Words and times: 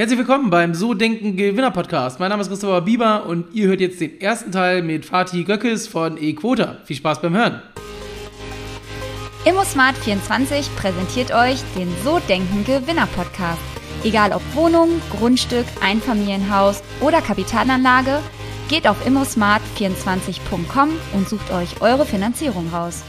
Herzlich 0.00 0.18
willkommen 0.18 0.48
beim 0.48 0.74
So 0.74 0.94
Denken 0.94 1.36
Gewinner 1.36 1.70
Podcast. 1.70 2.20
Mein 2.20 2.30
Name 2.30 2.40
ist 2.40 2.48
Christopher 2.48 2.80
Bieber 2.80 3.26
und 3.26 3.52
ihr 3.52 3.68
hört 3.68 3.82
jetzt 3.82 4.00
den 4.00 4.18
ersten 4.18 4.50
Teil 4.50 4.80
mit 4.80 5.04
Fatih 5.04 5.44
Göckes 5.44 5.86
von 5.88 6.16
eQuota. 6.16 6.78
Viel 6.86 6.96
Spaß 6.96 7.20
beim 7.20 7.36
Hören. 7.36 7.60
ImmoSmart24 9.44 10.74
präsentiert 10.74 11.34
euch 11.34 11.60
den 11.76 11.92
So 12.02 12.18
Denken 12.18 12.64
Gewinner 12.64 13.08
Podcast. 13.14 13.60
Egal 14.02 14.32
ob 14.32 14.40
Wohnung, 14.54 14.88
Grundstück, 15.10 15.66
Einfamilienhaus 15.82 16.82
oder 17.02 17.20
Kapitalanlage, 17.20 18.20
geht 18.70 18.88
auf 18.88 19.06
immosmart24.com 19.06 20.92
und 21.12 21.28
sucht 21.28 21.52
euch 21.52 21.82
eure 21.82 22.06
Finanzierung 22.06 22.70
raus. 22.72 23.02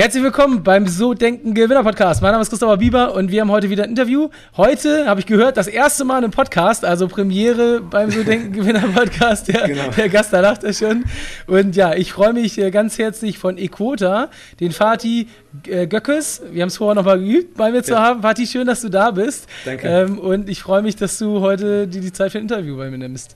Herzlich 0.00 0.22
willkommen 0.22 0.62
beim 0.62 0.86
So 0.86 1.12
Denken 1.12 1.54
Gewinner 1.54 1.82
Podcast. 1.82 2.22
Mein 2.22 2.30
Name 2.30 2.42
ist 2.42 2.50
Christopher 2.50 2.76
Bieber 2.76 3.14
und 3.14 3.32
wir 3.32 3.40
haben 3.40 3.50
heute 3.50 3.68
wieder 3.68 3.82
ein 3.82 3.90
Interview. 3.90 4.28
Heute 4.56 5.06
habe 5.08 5.18
ich 5.18 5.26
gehört, 5.26 5.56
das 5.56 5.66
erste 5.66 6.04
Mal 6.04 6.22
im 6.22 6.30
Podcast, 6.30 6.84
also 6.84 7.08
Premiere 7.08 7.80
beim 7.80 8.08
So 8.12 8.22
Denken 8.22 8.52
Gewinner 8.52 8.86
Podcast. 8.94 9.48
Der, 9.48 9.66
genau. 9.66 9.88
der 9.88 10.08
Gast, 10.08 10.32
da 10.32 10.38
lacht 10.38 10.62
er 10.62 10.72
schon. 10.72 11.04
Und 11.48 11.74
ja, 11.74 11.94
ich 11.94 12.12
freue 12.12 12.32
mich 12.32 12.58
äh, 12.58 12.70
ganz 12.70 12.96
herzlich 12.96 13.38
von 13.38 13.58
eQuota, 13.58 14.30
den 14.60 14.70
Fatih 14.70 15.26
äh, 15.66 15.88
Göckes. 15.88 16.42
Wir 16.52 16.62
haben 16.62 16.68
es 16.68 16.76
vorher 16.76 16.94
nochmal 16.94 17.18
geübt, 17.18 17.56
bei 17.56 17.72
mir 17.72 17.78
ja. 17.78 17.82
zu 17.82 17.98
haben. 17.98 18.22
Fatih, 18.22 18.46
schön, 18.46 18.68
dass 18.68 18.82
du 18.82 18.90
da 18.90 19.10
bist. 19.10 19.48
Danke. 19.64 19.88
Ähm, 19.88 20.20
und 20.20 20.48
ich 20.48 20.62
freue 20.62 20.82
mich, 20.82 20.94
dass 20.94 21.18
du 21.18 21.40
heute 21.40 21.88
die, 21.88 21.98
die 21.98 22.12
Zeit 22.12 22.30
für 22.30 22.38
ein 22.38 22.42
Interview 22.42 22.76
bei 22.76 22.88
mir 22.88 22.98
nimmst. 22.98 23.34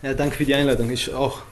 Ja, 0.00 0.14
danke 0.14 0.36
für 0.36 0.46
die 0.46 0.54
Einladung. 0.54 0.90
Ich 0.90 1.12
auch. 1.12 1.42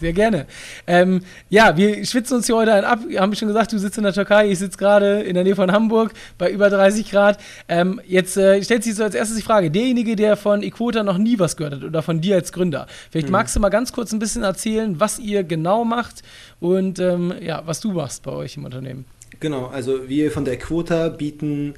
Sehr 0.00 0.12
gerne. 0.12 0.46
Ähm, 0.86 1.22
ja, 1.50 1.76
wir 1.76 2.04
schwitzen 2.06 2.36
uns 2.36 2.46
hier 2.46 2.54
heute 2.54 2.72
ein 2.72 2.84
ab. 2.84 3.00
Wir 3.08 3.20
haben 3.20 3.34
schon 3.34 3.48
gesagt, 3.48 3.72
du 3.72 3.78
sitzt 3.78 3.98
in 3.98 4.04
der 4.04 4.12
Türkei, 4.12 4.48
ich 4.48 4.60
sitze 4.60 4.78
gerade 4.78 5.22
in 5.22 5.34
der 5.34 5.42
Nähe 5.42 5.56
von 5.56 5.72
Hamburg 5.72 6.12
bei 6.38 6.50
über 6.50 6.70
30 6.70 7.10
Grad. 7.10 7.38
Ähm, 7.68 8.00
jetzt 8.06 8.36
äh, 8.36 8.62
stellt 8.62 8.84
sich 8.84 8.94
so 8.94 9.02
als 9.02 9.16
erstes 9.16 9.36
die 9.36 9.42
Frage: 9.42 9.70
Derjenige, 9.70 10.14
der 10.14 10.36
von 10.36 10.62
Equota 10.62 11.02
noch 11.02 11.18
nie 11.18 11.38
was 11.38 11.56
gehört 11.56 11.74
hat 11.74 11.84
oder 11.84 12.02
von 12.02 12.20
dir 12.20 12.36
als 12.36 12.52
Gründer, 12.52 12.86
vielleicht 13.10 13.26
hm. 13.26 13.32
magst 13.32 13.56
du 13.56 13.60
mal 13.60 13.70
ganz 13.70 13.92
kurz 13.92 14.12
ein 14.12 14.20
bisschen 14.20 14.44
erzählen, 14.44 15.00
was 15.00 15.18
ihr 15.18 15.42
genau 15.42 15.84
macht 15.84 16.22
und 16.60 17.00
ähm, 17.00 17.34
ja, 17.40 17.62
was 17.66 17.80
du 17.80 17.92
machst 17.92 18.22
bei 18.22 18.30
euch 18.30 18.56
im 18.56 18.64
Unternehmen. 18.64 19.04
Genau, 19.40 19.66
also 19.66 20.08
wir 20.08 20.30
von 20.30 20.44
der 20.44 20.54
Equota 20.54 21.08
bieten 21.08 21.74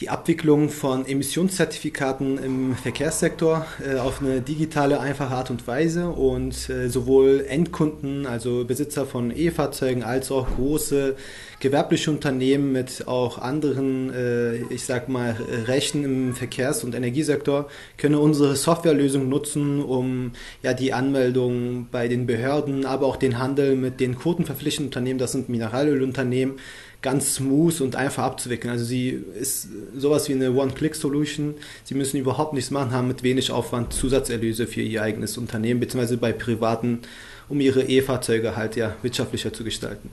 die 0.00 0.10
Abwicklung 0.10 0.68
von 0.68 1.06
Emissionszertifikaten 1.06 2.38
im 2.38 2.76
Verkehrssektor 2.76 3.66
äh, 3.84 3.96
auf 3.96 4.20
eine 4.20 4.40
digitale, 4.40 5.00
einfache 5.00 5.34
Art 5.34 5.50
und 5.50 5.66
Weise 5.66 6.08
und 6.10 6.70
äh, 6.70 6.88
sowohl 6.88 7.44
Endkunden, 7.48 8.24
also 8.24 8.64
Besitzer 8.64 9.06
von 9.06 9.36
E-Fahrzeugen, 9.36 10.04
als 10.04 10.30
auch 10.30 10.46
große 10.54 11.16
gewerbliche 11.58 12.12
Unternehmen 12.12 12.70
mit 12.70 13.08
auch 13.08 13.38
anderen, 13.38 14.14
äh, 14.14 14.56
ich 14.72 14.84
sag 14.84 15.08
mal, 15.08 15.34
Rechten 15.66 16.04
im 16.04 16.34
Verkehrs- 16.34 16.84
und 16.84 16.94
Energiesektor 16.94 17.68
können 17.96 18.14
unsere 18.14 18.54
Softwarelösung 18.54 19.28
nutzen, 19.28 19.82
um 19.82 20.30
ja 20.62 20.74
die 20.74 20.92
Anmeldung 20.92 21.88
bei 21.90 22.06
den 22.06 22.26
Behörden, 22.26 22.86
aber 22.86 23.06
auch 23.06 23.16
den 23.16 23.40
Handel 23.40 23.74
mit 23.74 23.98
den 23.98 24.16
quotenverpflichtenden 24.16 24.90
Unternehmen, 24.90 25.18
das 25.18 25.32
sind 25.32 25.48
Mineralölunternehmen, 25.48 26.54
ganz 27.00 27.36
smooth 27.36 27.80
und 27.80 27.96
einfach 27.96 28.24
abzuwickeln. 28.24 28.72
Also 28.72 28.84
sie 28.84 29.10
ist 29.38 29.68
sowas 29.96 30.28
wie 30.28 30.32
eine 30.32 30.52
One-Click-Solution. 30.52 31.54
Sie 31.84 31.94
müssen 31.94 32.16
überhaupt 32.16 32.54
nichts 32.54 32.70
machen, 32.70 32.90
haben 32.92 33.08
mit 33.08 33.22
wenig 33.22 33.50
Aufwand 33.52 33.92
Zusatzerlöse 33.92 34.66
für 34.66 34.80
ihr 34.80 35.02
eigenes 35.02 35.38
Unternehmen, 35.38 35.80
beziehungsweise 35.80 36.16
bei 36.16 36.32
Privaten, 36.32 37.00
um 37.48 37.60
ihre 37.60 37.84
E-Fahrzeuge 37.84 38.56
halt 38.56 38.76
ja 38.76 38.96
wirtschaftlicher 39.02 39.52
zu 39.52 39.62
gestalten. 39.62 40.10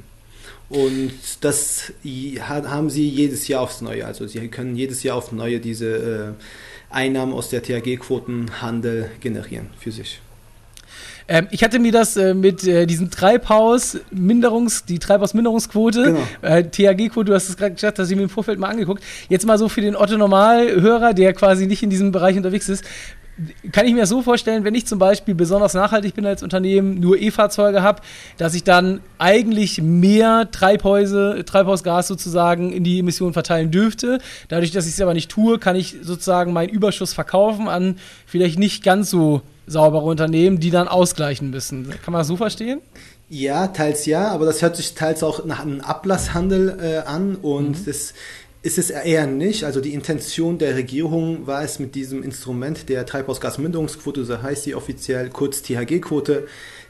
Und 0.70 1.14
das 1.42 1.94
haben 2.42 2.90
sie 2.90 3.08
jedes 3.08 3.48
Jahr 3.48 3.62
aufs 3.62 3.82
Neue. 3.82 4.06
Also 4.06 4.28
sie 4.28 4.48
können 4.48 4.76
jedes 4.76 5.04
Jahr 5.04 5.18
aufs 5.18 5.32
Neue 5.32 5.60
diese 5.60 6.36
äh, 6.90 6.94
Einnahmen 6.94 7.34
aus 7.34 7.50
der 7.50 7.62
THG-Quotenhandel 7.62 9.12
generieren 9.20 9.70
für 9.80 9.92
sich. 9.92 10.22
Ähm, 11.28 11.48
ich 11.52 11.64
hatte 11.64 11.80
mir 11.80 11.92
das 11.92 12.18
äh, 12.18 12.34
mit 12.34 12.66
äh, 12.68 12.86
diesem 12.86 13.10
Treibhausminderungs, 13.10 14.86
die 14.86 15.00
Treibhausminderungsquote, 15.00 16.04
genau. 16.04 16.20
äh, 16.42 16.64
THG-Quote, 16.64 17.26
du 17.26 17.34
hast 17.34 17.50
es 17.50 17.58
gerade 17.58 17.74
gesagt, 17.74 17.98
dass 18.00 18.10
ich 18.10 18.16
mir 18.16 18.24
im 18.24 18.30
Vorfeld 18.30 18.60
mal 18.60 18.70
angeguckt. 18.70 19.04
Jetzt 19.28 19.46
mal 19.46 19.58
so 19.58 19.68
für 19.68 19.82
den 19.82 19.96
Otto-Normalhörer, 19.96 21.14
der 21.14 21.34
quasi 21.34 21.66
nicht 21.66 21.82
in 21.82 21.90
diesem 21.90 22.12
Bereich 22.12 22.38
unterwegs 22.38 22.70
ist. 22.70 22.84
Kann 23.74 23.86
ich 23.86 23.94
mir 23.94 24.02
das 24.02 24.10
so 24.10 24.22
vorstellen, 24.22 24.64
wenn 24.64 24.76
ich 24.76 24.86
zum 24.86 24.98
Beispiel 24.98 25.36
besonders 25.36 25.74
nachhaltig 25.74 26.14
bin 26.14 26.26
als 26.26 26.42
Unternehmen, 26.42 27.02
nur 27.02 27.18
E-Fahrzeuge 27.18 27.82
habe, 27.82 28.02
dass 28.38 28.54
ich 28.54 28.64
dann 28.64 29.02
eigentlich 29.18 29.82
mehr 29.82 30.50
Treibhäuse, 30.52 31.44
Treibhausgas 31.46 32.08
sozusagen 32.08 32.72
in 32.72 32.86
die 32.86 33.00
Emissionen 33.00 33.34
verteilen 33.34 33.72
dürfte. 33.72 34.20
Dadurch, 34.48 34.72
dass 34.72 34.88
ich 34.88 34.94
es 34.94 35.02
aber 35.02 35.14
nicht 35.14 35.30
tue, 35.30 35.60
kann 35.60 35.76
ich 35.76 35.98
sozusagen 36.02 36.54
meinen 36.54 36.70
Überschuss 36.70 37.14
verkaufen 37.14 37.68
an 37.68 37.98
vielleicht 38.26 38.58
nicht 38.58 38.86
ganz 38.86 39.10
so 39.10 39.42
saubere 39.68 40.04
Unternehmen, 40.04 40.60
die 40.60 40.72
dann 40.72 40.88
ausgleichen 40.88 41.50
müssen. 41.50 41.90
Kann 42.04 42.12
man 42.12 42.20
das 42.20 42.28
so 42.28 42.38
verstehen? 42.38 42.82
Ja, 43.30 43.68
teils 43.68 44.06
ja, 44.06 44.30
aber 44.30 44.46
das 44.46 44.62
hört 44.62 44.76
sich 44.76 44.94
teils 44.94 45.24
auch 45.24 45.46
nach 45.46 45.62
einem 45.62 45.82
Ablasshandel 45.82 46.78
äh, 46.80 46.98
an 47.08 47.36
und 47.36 47.80
mhm. 47.80 47.86
das 47.86 48.14
ist 48.62 48.78
es 48.80 48.90
eher 48.90 49.28
nicht. 49.28 49.64
Also 49.64 49.80
die 49.80 49.94
Intention 49.94 50.58
der 50.58 50.76
Regierung 50.76 51.46
war 51.46 51.64
es 51.64 51.80
mit 51.80 51.94
diesem 51.94 52.24
Instrument 52.24 52.90
der 52.90 53.06
Treibhausgasminderungsquote, 53.06 54.26
so 54.26 54.42
heißt 54.42 54.64
sie 54.64 54.76
offiziell, 54.76 55.30
kurz 55.30 55.62
THG-Quote, 55.62 56.48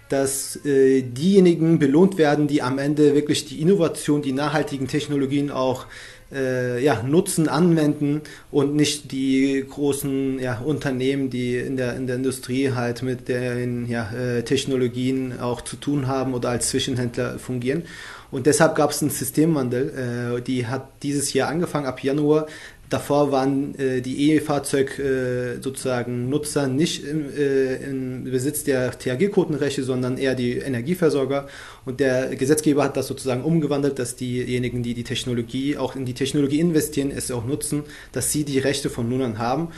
dass 0.08 0.58
äh, 0.66 1.02
diejenigen 1.02 1.80
belohnt 1.80 2.18
werden, 2.18 2.48
die 2.48 2.62
am 2.62 2.78
Ende 2.78 3.14
wirklich 3.16 3.46
die 3.46 3.62
Innovation, 3.62 4.22
die 4.22 4.32
nachhaltigen 4.32 4.88
Technologien 4.88 5.52
auch 5.52 5.86
äh, 6.32 6.84
ja, 6.84 7.04
nutzen, 7.04 7.48
anwenden 7.48 8.22
und 8.52 8.76
nicht 8.76 9.12
die 9.12 9.66
großen 9.70 10.40
ja, 10.40 10.60
Unternehmen, 10.60 11.30
die 11.30 11.58
in 11.58 11.78
der, 11.78 11.96
in 11.96 12.08
der 12.08 12.18
Industrie 12.18 12.72
halt 12.72 13.04
mit 13.04 13.28
den 13.28 13.88
ja, 13.88 14.12
äh, 14.12 14.44
Technologien 14.44 15.40
auch 15.40 15.62
zu 15.62 15.76
tun 15.76 16.08
haben 16.08 16.34
oder 16.34 16.50
als 16.50 16.70
Zwischenhändler 16.70 17.40
fungieren. 17.40 17.84
Und 18.32 18.48
deshalb 18.48 18.76
gab 18.76 18.92
es 18.92 19.02
einen 19.02 19.12
Systemwandel, 19.12 20.38
äh, 20.38 20.42
die 20.42 20.68
hat 20.68 21.04
dieses 21.04 21.34
Jahr 21.34 21.50
angefangen, 21.50 21.86
ab 21.86 22.04
Januar 22.04 22.48
Davor 22.90 23.32
waren 23.32 23.74
äh, 23.80 24.02
die 24.02 24.32
E-Fahrzeug 24.32 25.00
äh, 25.00 25.62
sozusagen 25.62 26.30
Nutzer 26.30 26.68
nicht 26.68 27.04
im, 27.04 27.30
äh, 27.36 27.76
im 27.78 28.26
Besitz 28.26 28.64
der 28.64 28.92
THG-Quotenrechte, 28.92 29.84
sondern 29.84 30.18
eher 30.18 30.36
die 30.36 30.58
Energieversorger. 30.58 31.48
Und 31.86 32.00
der 32.00 32.36
Gesetzgeber 32.36 32.84
hat 32.84 32.96
das 32.96 33.08
sozusagen 33.08 33.44
umgewandelt, 33.44 33.98
dass 33.98 34.16
diejenigen, 34.16 34.84
die 34.84 34.94
die 34.94 35.04
Technologie 35.04 35.78
auch 35.78 35.96
in 35.96 36.06
die 36.06 36.14
Technologie 36.14 36.60
investieren, 36.60 37.12
es 37.12 37.32
auch 37.32 37.46
nutzen, 37.46 37.84
dass 38.12 38.32
sie 38.32 38.44
die 38.44 38.60
Rechte 38.60 38.90
von 38.90 39.10
nun 39.10 39.24
an 39.24 39.40
haben. 39.40 39.70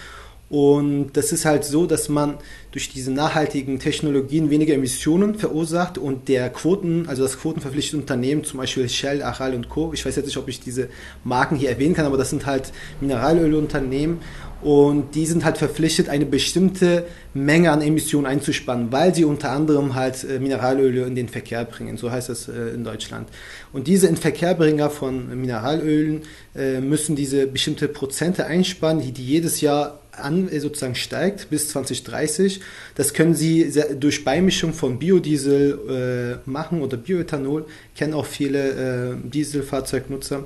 Und 0.50 1.12
das 1.14 1.34
ist 1.34 1.44
halt 1.44 1.66
so, 1.66 1.86
dass 1.86 2.08
man 2.08 2.38
durch 2.72 2.90
diese 2.90 3.12
nachhaltigen 3.12 3.80
Technologien 3.80 4.50
weniger 4.50 4.74
Emissionen 4.76 5.36
verursacht 5.36 5.98
und 5.98 6.30
der 6.30 6.50
Quoten, 6.50 7.06
also 7.08 7.24
das 7.24 7.38
quotenverpflichtete 7.40 7.98
Unternehmen, 7.98 8.46
zum 8.46 8.60
Beispiel 8.60 8.88
Shell, 8.88 9.22
Aral 9.22 9.56
und 9.56 9.68
Co., 9.68 9.92
ich 9.94 10.06
weiß 10.06 10.16
jetzt 10.16 10.26
nicht, 10.26 10.38
ob 10.38 10.48
ich 10.48 10.62
diese 10.62 10.88
Marken 11.26 11.58
hier 11.58 11.70
erwähnen 11.70 11.96
kann, 11.96 12.06
aber 12.06 12.18
das 12.18 12.30
sind 12.30 12.46
halt 12.46 12.72
Mineralölunternehmen 13.02 14.20
und 14.62 15.16
die 15.16 15.26
sind 15.26 15.44
halt 15.46 15.58
verpflichtet, 15.58 16.10
eine 16.10 16.26
bestimmte 16.26 17.06
Menge 17.34 17.72
an 17.72 17.82
Emissionen 17.82 18.26
einzuspannen, 18.26 18.92
weil 18.92 19.14
sie 19.14 19.26
unter 19.26 19.52
anderem 19.52 19.94
halt 19.96 20.24
äh, 20.24 20.40
Mineralöle 20.40 21.06
in 21.06 21.16
den 21.16 21.30
Verkehr 21.30 21.64
bringen. 21.66 21.98
So 21.98 22.10
heißt 22.10 22.30
das 22.30 22.48
äh, 22.48 22.70
in 22.74 22.84
Deutschland. 22.84 23.30
Und 23.74 23.88
diese 23.88 24.08
Inverkehrbringer 24.08 24.90
von 24.90 25.40
Mineralölen 25.40 26.22
äh, 26.56 26.80
müssen 26.80 27.16
diese 27.16 27.46
bestimmte 27.48 27.88
Prozente 27.88 28.46
einsparen, 28.46 29.00
die, 29.00 29.12
die 29.12 29.26
jedes 29.26 29.62
Jahr 29.62 30.00
an, 30.20 30.50
sozusagen 30.60 30.96
steigt 30.96 31.50
bis 31.50 31.70
2030. 31.70 32.62
Das 32.96 33.14
können 33.14 33.34
Sie 33.34 33.72
durch 34.00 34.24
Beimischung 34.24 34.74
von 34.74 35.00
Biodiesel 35.00 36.42
äh, 36.46 36.50
machen 36.50 36.82
oder 36.82 36.98
Bioethanol. 36.98 37.66
Kennen 37.96 38.14
auch 38.14 38.26
viele 38.26 39.14
äh, 39.14 39.16
Dieselfahrzeugnutzer 39.24 40.46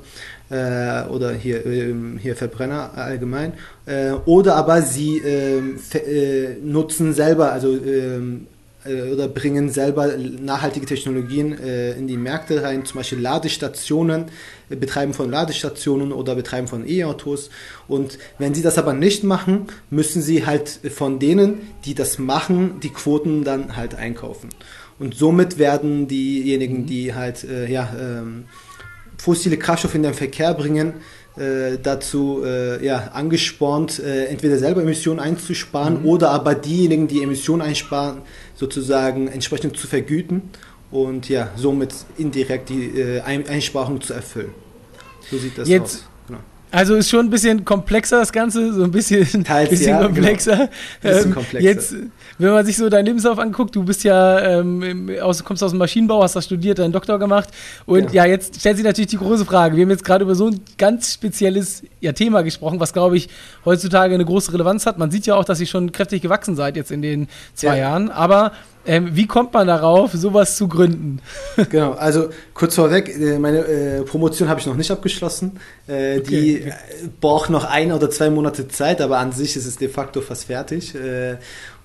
äh, 0.49 1.03
oder 1.07 1.31
hier, 1.33 1.65
ähm, 1.65 2.19
hier 2.21 2.35
Verbrenner 2.35 2.91
allgemein. 2.95 3.53
Äh, 3.85 4.11
oder 4.25 4.55
aber 4.55 4.81
Sie 4.81 5.17
ähm, 5.19 5.79
äh, 5.93 6.55
nutzen 6.63 7.13
selber, 7.13 7.51
also 7.51 7.75
ähm, 7.75 8.47
äh, 8.47 8.60
oder 9.13 9.27
bringen 9.27 9.69
selber 9.69 10.15
nachhaltige 10.17 10.85
Technologien 10.85 11.57
äh, 11.57 11.93
in 11.93 12.07
die 12.07 12.17
Märkte 12.17 12.63
rein, 12.63 12.85
zum 12.85 12.97
Beispiel 12.97 13.19
Ladestationen, 13.19 14.25
äh, 14.69 14.75
Betreiben 14.75 15.13
von 15.13 15.29
Ladestationen 15.29 16.11
oder 16.11 16.35
Betreiben 16.35 16.67
von 16.67 16.87
E-Autos. 16.87 17.49
Und 17.87 18.17
wenn 18.39 18.53
sie 18.53 18.63
das 18.63 18.77
aber 18.77 18.93
nicht 18.93 19.23
machen, 19.23 19.67
müssen 19.89 20.21
sie 20.21 20.45
halt 20.45 20.79
von 20.93 21.19
denen, 21.19 21.59
die 21.85 21.93
das 21.93 22.17
machen, 22.17 22.79
die 22.81 22.89
Quoten 22.89 23.43
dann 23.43 23.75
halt 23.75 23.95
einkaufen. 23.95 24.49
Und 24.97 25.15
somit 25.15 25.57
werden 25.57 26.07
diejenigen, 26.07 26.81
mhm. 26.81 26.85
die 26.85 27.13
halt 27.13 27.43
äh, 27.43 27.71
ja, 27.71 27.93
ähm, 27.99 28.45
fossile 29.17 29.57
Kraftstoffe 29.57 29.95
in 29.95 30.03
den 30.03 30.13
Verkehr 30.15 30.53
bringen, 30.53 30.89
äh, 30.89 31.20
dazu 31.81 32.43
äh, 32.45 32.85
ja, 32.85 33.11
angespornt, 33.13 33.99
äh, 33.99 34.25
entweder 34.25 34.57
selber 34.57 34.81
Emissionen 34.81 35.19
einzusparen 35.19 36.01
mhm. 36.01 36.05
oder 36.05 36.29
aber 36.31 36.55
diejenigen, 36.55 37.07
die 37.07 37.23
Emissionen 37.23 37.61
einsparen, 37.61 38.21
sozusagen 38.55 39.27
entsprechend 39.27 39.77
zu 39.77 39.87
vergüten 39.87 40.49
und 40.91 41.29
ja, 41.29 41.49
somit 41.55 41.93
indirekt 42.17 42.69
die 42.69 42.99
äh, 42.99 43.21
Einsparung 43.21 44.01
zu 44.01 44.13
erfüllen. 44.13 44.53
So 45.29 45.37
sieht 45.37 45.57
das 45.57 45.67
Jetzt, 45.67 45.95
aus. 45.95 46.05
Genau. 46.71 46.79
Also 46.79 46.95
ist 46.95 47.09
schon 47.09 47.25
ein 47.27 47.29
bisschen 47.29 47.65
komplexer 47.65 48.19
das 48.19 48.31
Ganze, 48.31 48.73
so 48.73 48.83
ein 48.83 48.91
bisschen, 48.91 49.43
Teils, 49.43 49.69
bisschen 49.69 49.89
ja, 49.89 50.03
komplexer. 50.03 50.55
Genau. 50.55 50.69
Bisschen 51.01 51.25
Ähm, 51.29 51.33
komplexer. 51.33 51.69
Jetzt, 51.69 51.95
wenn 52.37 52.51
man 52.51 52.65
sich 52.65 52.77
so 52.77 52.89
deinen 52.89 53.05
Lebenslauf 53.05 53.37
anguckt, 53.37 53.75
du 53.75 53.83
bist 53.83 54.03
ja 54.03 54.39
ähm, 54.39 55.11
aus, 55.21 55.43
kommst 55.43 55.61
aus 55.63 55.71
dem 55.71 55.77
Maschinenbau, 55.79 56.23
hast 56.23 56.35
da 56.35 56.41
studiert, 56.41 56.79
deinen 56.79 56.91
Doktor 56.91 57.19
gemacht 57.19 57.49
und 57.85 57.99
Genau. 57.99 58.13
ja, 58.13 58.25
jetzt 58.25 58.59
stellt 58.59 58.77
sich 58.77 58.85
natürlich 58.85 59.09
die 59.11 59.17
große 59.17 59.45
Frage. 59.45 59.75
Wir 59.75 59.83
haben 59.83 59.91
jetzt 59.91 60.05
gerade 60.05 60.23
über 60.23 60.33
so 60.33 60.47
ein 60.47 60.59
ganz 60.77 61.13
spezielles 61.13 61.83
ja, 61.99 62.13
Thema 62.13 62.41
gesprochen, 62.41 62.79
was 62.79 62.93
glaube 62.93 63.17
ich 63.17 63.29
heutzutage 63.65 64.15
eine 64.15 64.25
große 64.25 64.51
Relevanz 64.53 64.85
hat. 64.85 64.97
Man 64.97 65.11
sieht 65.11 65.27
ja 65.27 65.35
auch, 65.35 65.45
dass 65.45 65.59
ihr 65.59 65.67
schon 65.67 65.91
kräftig 65.91 66.21
gewachsen 66.21 66.55
seid 66.55 66.75
jetzt 66.77 66.91
in 66.91 67.01
den 67.01 67.27
zwei 67.53 67.77
Ja. 67.77 67.89
Jahren, 67.89 68.09
aber 68.09 68.53
ähm, 68.85 69.09
wie 69.13 69.27
kommt 69.27 69.53
man 69.53 69.67
darauf, 69.67 70.11
sowas 70.13 70.57
zu 70.57 70.67
gründen? 70.67 71.19
Genau, 71.69 71.91
also 71.93 72.29
kurz 72.53 72.75
vorweg, 72.75 73.09
äh, 73.09 73.37
meine 73.39 73.59
äh, 73.59 74.01
Promotion 74.03 74.49
habe 74.49 74.59
ich 74.59 74.65
noch 74.65 74.75
nicht 74.75 74.91
abgeschlossen. 74.91 75.59
Äh, 75.87 76.21
Die 76.21 76.57
Okay. 76.57 76.69
äh, 76.69 77.07
braucht 77.19 77.49
noch 77.49 77.65
ein 77.65 77.91
oder 77.91 78.09
zwei 78.09 78.29
Monate 78.29 78.67
Zeit, 78.67 79.01
aber 79.01 79.17
an 79.19 79.31
sich 79.31 79.55
ist 79.55 79.65
es 79.65 79.77
de 79.77 79.89
facto 79.89 80.21
fast 80.21 80.45
fertig. 80.45 80.95
Äh, 80.95 81.37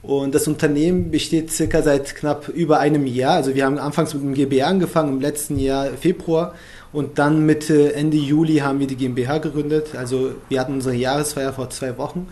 Und 0.02 0.34
das 0.36 0.46
Unternehmen 0.46 1.10
besteht 1.10 1.50
circa 1.50 1.82
seit 1.82 2.14
knapp 2.14 2.48
über 2.48 2.78
einem 2.78 3.06
Jahr. 3.06 3.34
Also 3.34 3.54
wir 3.56 3.64
haben 3.64 3.76
anfangs 3.78 4.14
mit 4.14 4.22
dem 4.22 4.34
GmbH 4.34 4.66
angefangen, 4.68 5.14
im 5.14 5.20
letzten 5.20 5.58
Jahr 5.58 5.88
Februar. 6.00 6.54
Und 6.92 7.18
dann 7.18 7.44
Mitte, 7.44 7.92
Ende 7.94 8.16
Juli 8.16 8.58
haben 8.58 8.78
wir 8.78 8.86
die 8.86 8.94
GmbH 8.96 9.38
gegründet. 9.38 9.88
Also 9.96 10.30
wir 10.48 10.60
hatten 10.60 10.74
unsere 10.74 10.94
Jahresfeier 10.94 11.52
vor 11.52 11.70
zwei 11.70 11.98
Wochen. 11.98 12.28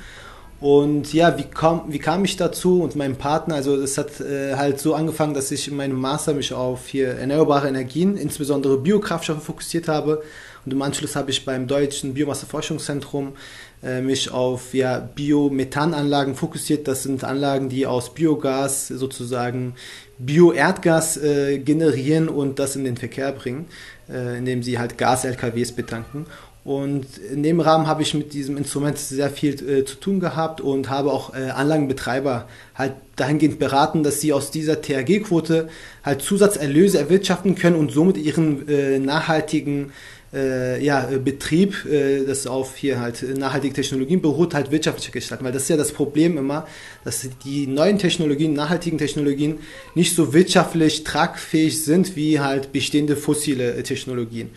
Und 0.64 1.12
ja, 1.12 1.37
wie 1.37 1.43
kam, 1.43 1.82
wie 1.88 1.99
kam 1.99 2.25
ich 2.25 2.38
dazu 2.38 2.82
und 2.82 2.96
mein 2.96 3.16
Partner? 3.16 3.56
Also 3.56 3.78
das 3.78 3.99
hat 3.99 4.19
äh, 4.22 4.55
halt 4.55 4.81
so 4.81 4.94
angefangen, 4.94 5.34
dass 5.34 5.50
ich 5.50 5.69
in 5.69 5.76
meinem 5.76 6.00
Master 6.00 6.32
mich 6.32 6.55
auf 6.55 6.87
hier 6.87 7.08
erneuerbare 7.08 7.69
Energien, 7.69 8.16
insbesondere 8.16 8.78
Biokraftstoffe 8.78 9.43
fokussiert 9.43 9.88
habe. 9.88 10.22
Und 10.64 10.72
im 10.72 10.81
Anschluss 10.81 11.16
habe 11.16 11.31
ich 11.31 11.44
beim 11.44 11.66
Deutschen 11.66 12.14
Biomasseforschungszentrum 12.14 13.34
äh, 13.82 14.00
mich 14.00 14.31
auf 14.31 14.72
ja, 14.72 15.00
Biomethananlagen 15.00 16.34
fokussiert. 16.34 16.88
Das 16.88 17.02
sind 17.02 17.25
Anlagen, 17.25 17.69
die 17.69 17.87
aus 17.87 18.14
Biogas 18.14 18.88
sozusagen 18.88 19.75
Bioerdgas 20.17 21.19
äh, 21.19 21.58
generieren 21.58 22.31
und 22.31 22.58
das 22.58 22.75
in 22.75 22.84
den 22.84 22.96
Verkehr 22.96 23.32
bringen, 23.32 23.67
äh, 24.08 24.38
indem 24.38 24.62
sie 24.62 24.78
halt 24.78 24.96
Gas-LKWs 24.96 25.72
betanken. 25.72 26.25
Und 26.64 27.19
in 27.19 27.43
dem 27.43 27.61
Rahmen 27.61 27.87
habe 27.87 28.00
ich 28.00 28.14
mit 28.14 28.32
diesem 28.32 28.56
Instrument 28.56 28.96
sehr 28.96 29.28
viel 29.28 29.52
äh, 29.69 29.84
zu 29.84 29.96
tun 29.96 30.19
gehabt 30.19 30.62
und 30.62 30.88
habe 30.88 31.12
auch 31.12 31.34
äh, 31.34 31.50
Anlagenbetreiber 31.50 32.49
halt 32.75 32.94
dahingehend 33.16 33.58
beraten, 33.58 34.02
dass 34.02 34.22
sie 34.22 34.32
aus 34.32 34.50
dieser 34.50 34.81
THG-Quote 34.81 35.69
halt 36.02 36.22
Zusatzerlöse 36.22 36.99
erwirtschaften 36.99 37.55
können 37.55 37.76
und 37.76 37.93
somit 37.93 38.16
ihren 38.16 38.66
äh, 38.66 38.99
nachhaltigen 38.99 39.93
äh, 40.34 40.82
ja, 40.84 41.08
äh, 41.08 41.19
Betrieb, 41.19 41.84
äh, 41.84 42.25
das 42.25 42.46
auf 42.46 42.76
hier 42.76 42.99
halt 42.99 43.22
nachhaltige 43.38 43.75
Technologien 43.75 44.20
beruht, 44.20 44.55
halt 44.55 44.70
wirtschaftlicher 44.70 45.12
gestalten. 45.12 45.44
Weil 45.44 45.52
das 45.52 45.64
ist 45.64 45.69
ja 45.69 45.76
das 45.76 45.93
Problem 45.93 46.37
immer, 46.37 46.67
dass 47.05 47.28
die 47.44 47.67
neuen 47.67 47.99
Technologien, 47.99 48.52
nachhaltigen 48.55 48.99
Technologien 48.99 49.58
nicht 49.94 50.17
so 50.17 50.32
wirtschaftlich 50.32 51.05
tragfähig 51.05 51.84
sind 51.84 52.17
wie 52.17 52.40
halt 52.40 52.72
bestehende 52.72 53.17
fossile 53.17 53.82
Technologien. 53.82 54.50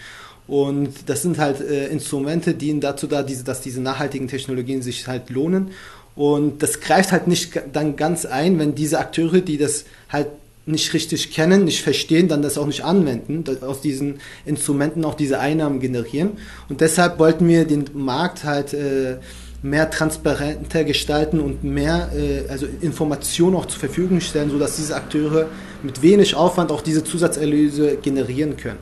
Und 0.48 0.94
das 1.08 1.22
sind 1.24 1.38
halt 1.38 1.60
äh, 1.60 1.88
Instrumente, 1.88 2.54
die 2.54 2.68
dienen 2.68 2.82
dazu 2.82 3.08
da, 3.08 3.24
diese, 3.24 3.44
dass 3.44 3.62
diese 3.62 3.82
nachhaltigen 3.82 4.28
Technologien 4.28 4.82
sich 4.82 5.08
halt 5.08 5.30
lohnen. 5.30 5.72
Und 6.16 6.64
das 6.64 6.80
greift 6.80 7.12
halt 7.12 7.28
nicht 7.28 7.62
dann 7.74 7.96
ganz 7.96 8.26
ein, 8.26 8.58
wenn 8.58 8.74
diese 8.74 9.00
Akteure, 9.00 9.42
die 9.42 9.58
das 9.58 9.86
halt 10.10 10.28
nicht 10.66 10.94
richtig 10.94 11.32
kennen, 11.32 11.64
nicht 11.64 11.82
verstehen, 11.82 12.28
dann 12.28 12.42
das 12.42 12.58
auch 12.58 12.66
nicht 12.66 12.84
anwenden, 12.84 13.44
aus 13.62 13.82
diesen 13.82 14.20
Instrumenten 14.46 15.06
auch 15.06 15.16
diese 15.16 15.40
Einnahmen 15.40 15.80
generieren. 15.80 16.32
Und 16.70 16.82
deshalb 16.82 17.20
wollten 17.20 17.48
wir 17.48 17.66
den 17.66 17.86
Markt 17.94 18.44
halt 18.44 18.74
äh, 18.74 19.18
mehr 19.62 19.90
transparenter 19.90 20.84
gestalten 20.84 21.40
und 21.40 21.64
mehr 21.64 22.10
äh, 22.16 22.50
also 22.50 22.68
Informationen 22.82 23.56
auch 23.56 23.66
zur 23.66 23.80
Verfügung 23.80 24.20
stellen, 24.20 24.50
sodass 24.50 24.76
diese 24.76 24.96
Akteure 24.96 25.48
mit 25.84 26.02
wenig 26.02 26.36
Aufwand 26.36 26.72
auch 26.72 26.82
diese 26.82 27.04
Zusatzerlöse 27.04 27.98
generieren 28.02 28.58
können. 28.58 28.80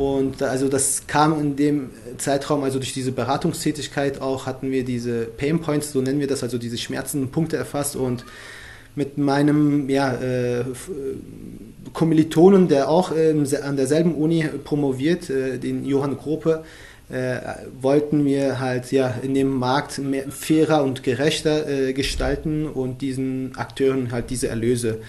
Und 0.00 0.42
also 0.42 0.68
das 0.68 1.06
kam 1.06 1.38
in 1.38 1.56
dem 1.56 1.90
Zeitraum, 2.16 2.64
also 2.64 2.78
durch 2.78 2.94
diese 2.94 3.12
Beratungstätigkeit 3.12 4.22
auch, 4.22 4.46
hatten 4.46 4.70
wir 4.70 4.82
diese 4.82 5.26
Pain 5.26 5.60
Points, 5.60 5.92
so 5.92 6.00
nennen 6.00 6.20
wir 6.20 6.26
das, 6.26 6.42
also 6.42 6.56
diese 6.56 6.78
schmerzenden 6.78 7.30
Punkte 7.30 7.58
erfasst 7.58 7.96
und 7.96 8.24
mit 8.94 9.18
meinem 9.18 9.90
ja, 9.90 10.14
äh, 10.14 10.60
äh, 10.60 10.64
Kommilitonen, 11.92 12.66
der 12.68 12.88
auch 12.88 13.12
se- 13.44 13.62
an 13.62 13.76
derselben 13.76 14.14
Uni 14.14 14.48
promoviert, 14.64 15.28
äh, 15.28 15.58
den 15.58 15.84
Johann 15.84 16.16
Grope, 16.16 16.64
äh, 17.10 17.36
wollten 17.82 18.24
wir 18.24 18.58
halt 18.58 18.90
ja 18.92 19.14
in 19.22 19.34
dem 19.34 19.50
Markt 19.50 19.98
mehr, 19.98 20.30
fairer 20.30 20.82
und 20.82 21.02
gerechter 21.02 21.68
äh, 21.68 21.92
gestalten 21.92 22.66
und 22.66 23.02
diesen 23.02 23.52
Akteuren 23.54 24.12
halt 24.12 24.30
diese 24.30 24.48
Erlöse 24.48 25.00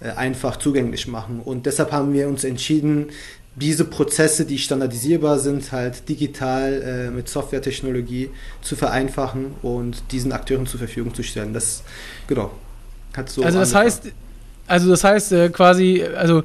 äh, 0.00 0.08
einfach 0.10 0.56
zugänglich 0.56 1.06
machen. 1.06 1.40
Und 1.44 1.66
deshalb 1.66 1.92
haben 1.92 2.12
wir 2.12 2.26
uns 2.28 2.42
entschieden, 2.44 3.10
diese 3.56 3.84
Prozesse, 3.84 4.44
die 4.44 4.58
standardisierbar 4.58 5.38
sind, 5.38 5.72
halt 5.72 6.08
digital 6.08 6.82
äh, 6.82 7.10
mit 7.10 7.28
Softwaretechnologie 7.28 8.30
zu 8.62 8.76
vereinfachen 8.76 9.54
und 9.62 10.02
diesen 10.12 10.32
Akteuren 10.32 10.66
zur 10.66 10.78
Verfügung 10.78 11.14
zu 11.14 11.22
stellen. 11.22 11.52
Das 11.52 11.82
genau 12.26 12.52
hat 13.16 13.28
so. 13.28 13.42
also 13.42 13.58
das 13.58 13.74
angefangen. 13.74 13.86
heißt, 13.86 14.12
also 14.66 14.88
das 14.88 15.04
heißt 15.04 15.32
äh, 15.32 15.48
quasi, 15.48 16.04
also 16.04 16.42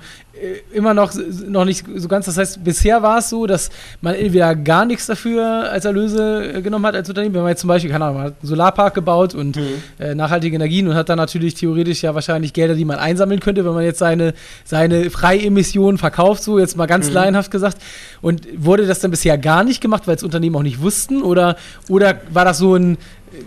immer 0.73 0.93
noch 0.93 1.13
noch 1.47 1.63
nicht 1.65 1.85
so 1.95 2.07
ganz. 2.07 2.25
Das 2.25 2.37
heißt, 2.37 2.63
bisher 2.63 3.01
war 3.01 3.19
es 3.19 3.29
so, 3.29 3.45
dass 3.47 3.69
man 4.01 4.15
entweder 4.15 4.53
gar 4.55 4.85
nichts 4.85 5.05
dafür 5.05 5.71
als 5.71 5.85
Erlöse 5.85 6.53
äh, 6.55 6.61
genommen 6.61 6.85
hat 6.85 6.95
als 6.95 7.07
Unternehmen. 7.07 7.35
Wenn 7.35 7.41
man 7.43 7.51
jetzt 7.51 7.61
zum 7.61 7.67
Beispiel, 7.69 7.89
keine 7.89 8.05
Ahnung, 8.05 8.17
man 8.17 8.25
hat 8.27 8.35
einen 8.41 8.49
Solarpark 8.49 8.93
gebaut 8.93 9.33
und 9.33 9.55
Mhm. 9.55 9.83
äh, 9.99 10.13
nachhaltige 10.15 10.55
Energien 10.55 10.87
und 10.87 10.95
hat 10.95 11.09
dann 11.09 11.17
natürlich 11.17 11.53
theoretisch 11.53 12.03
ja 12.03 12.13
wahrscheinlich 12.15 12.51
Gelder, 12.53 12.75
die 12.75 12.85
man 12.85 12.97
einsammeln 12.97 13.39
könnte, 13.39 13.63
wenn 13.65 13.73
man 13.73 13.83
jetzt 13.83 13.99
seine, 13.99 14.33
seine 14.65 15.09
Freiemissionen 15.09 15.97
verkauft, 15.97 16.43
so 16.43 16.59
jetzt 16.59 16.75
mal 16.77 16.85
ganz 16.85 17.07
Mhm. 17.07 17.13
laienhaft 17.15 17.51
gesagt. 17.51 17.77
Und 18.21 18.41
wurde 18.57 18.85
das 18.85 18.99
dann 18.99 19.11
bisher 19.11 19.37
gar 19.37 19.63
nicht 19.63 19.81
gemacht, 19.81 20.03
weil 20.07 20.15
es 20.15 20.23
Unternehmen 20.23 20.55
auch 20.57 20.63
nicht 20.63 20.81
wussten? 20.81 21.21
Oder, 21.21 21.55
oder 21.89 22.19
war 22.31 22.43
das 22.45 22.57
so 22.57 22.75
ein, 22.75 22.97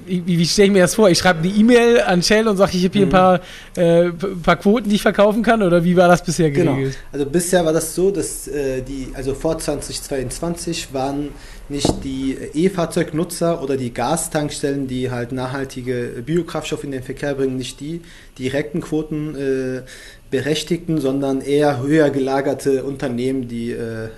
wie, 0.06 0.22
wie 0.26 0.44
stelle 0.46 0.66
ich 0.66 0.72
mir 0.72 0.82
das 0.82 0.94
vor? 0.94 1.08
Ich 1.08 1.18
schreibe 1.18 1.38
eine 1.40 1.48
E-Mail 1.48 2.02
an 2.02 2.22
Shell 2.22 2.46
und 2.46 2.58
sage, 2.58 2.72
ich 2.76 2.84
habe 2.84 2.92
hier 2.92 3.06
ein 3.06 3.08
Mhm. 3.08 3.12
paar, 3.12 3.40
äh, 3.76 4.10
paar 4.42 4.56
Quoten, 4.56 4.88
die 4.90 4.96
ich 4.96 5.02
verkaufen 5.02 5.42
kann? 5.42 5.62
Oder 5.62 5.82
wie 5.82 5.96
war 5.96 6.08
das 6.08 6.22
bisher 6.22 6.50
Genau. 6.50 6.77
Geregelt? 6.78 6.98
Also 7.12 7.26
bisher 7.26 7.64
war 7.64 7.72
das 7.72 7.94
so, 7.94 8.10
dass 8.10 8.48
äh, 8.48 8.82
die, 8.82 9.08
also 9.14 9.34
vor 9.34 9.58
2022 9.58 10.92
waren 10.92 11.30
nicht 11.68 12.02
die 12.02 12.36
E-Fahrzeugnutzer 12.54 13.62
oder 13.62 13.76
die 13.76 13.92
Gastankstellen, 13.92 14.86
die 14.86 15.10
halt 15.10 15.32
nachhaltige 15.32 16.22
Biokraftstoffe 16.24 16.84
in 16.84 16.92
den 16.92 17.02
Verkehr 17.02 17.34
bringen, 17.34 17.56
nicht 17.56 17.80
die 17.80 18.00
direkten 18.38 18.80
Quoten 18.80 19.34
äh, 19.34 19.82
berechtigten, 20.30 21.00
sondern 21.00 21.40
eher 21.40 21.80
höher 21.82 22.10
gelagerte 22.10 22.84
Unternehmen, 22.84 23.48
die 23.48 23.72
äh, 23.72 24.08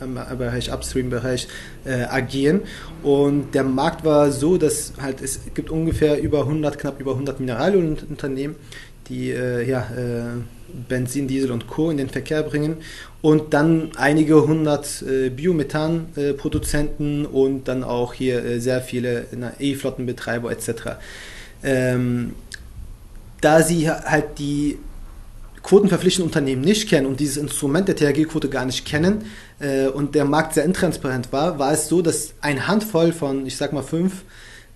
im 0.00 0.14
Bereich 0.38 0.72
Upstream-Bereich 0.72 1.48
äh, 1.84 2.02
agieren. 2.04 2.62
Und 3.02 3.54
der 3.54 3.62
Markt 3.64 4.04
war 4.04 4.32
so, 4.32 4.56
dass 4.56 4.94
halt 5.00 5.22
es 5.22 5.40
gibt 5.54 5.70
ungefähr 5.70 6.20
über 6.20 6.40
100, 6.40 6.78
knapp 6.78 7.00
über 7.00 7.12
100 7.12 7.40
Mineralölunternehmen, 7.40 8.56
die 9.10 9.30
äh, 9.30 9.68
ja, 9.68 9.80
äh, 9.80 10.40
Benzin, 10.88 11.28
Diesel 11.28 11.50
und 11.50 11.66
Co. 11.66 11.90
in 11.90 11.98
den 11.98 12.08
Verkehr 12.08 12.42
bringen 12.42 12.76
und 13.20 13.52
dann 13.52 13.90
einige 13.96 14.46
hundert 14.46 15.02
äh, 15.02 15.28
Biomethan-Produzenten 15.28 17.26
und 17.26 17.68
dann 17.68 17.84
auch 17.84 18.14
hier 18.14 18.42
äh, 18.44 18.60
sehr 18.60 18.80
viele 18.80 19.26
E-Flottenbetreiber 19.58 20.50
etc. 20.50 20.70
Ähm, 21.62 22.34
da 23.40 23.62
sie 23.62 23.90
halt 23.90 24.38
die 24.38 24.78
quotenverpflichtenden 25.62 26.28
Unternehmen 26.28 26.62
nicht 26.62 26.88
kennen 26.88 27.06
und 27.06 27.20
dieses 27.20 27.36
Instrument 27.36 27.88
der 27.88 27.96
THG-Quote 27.96 28.48
gar 28.48 28.64
nicht 28.64 28.86
kennen 28.86 29.26
äh, 29.58 29.88
und 29.88 30.14
der 30.14 30.24
Markt 30.24 30.54
sehr 30.54 30.64
intransparent 30.64 31.32
war, 31.32 31.58
war 31.58 31.72
es 31.72 31.88
so, 31.88 32.00
dass 32.00 32.32
eine 32.40 32.66
Handvoll 32.66 33.12
von, 33.12 33.46
ich 33.46 33.56
sag 33.56 33.72
mal 33.72 33.82
fünf 33.82 34.22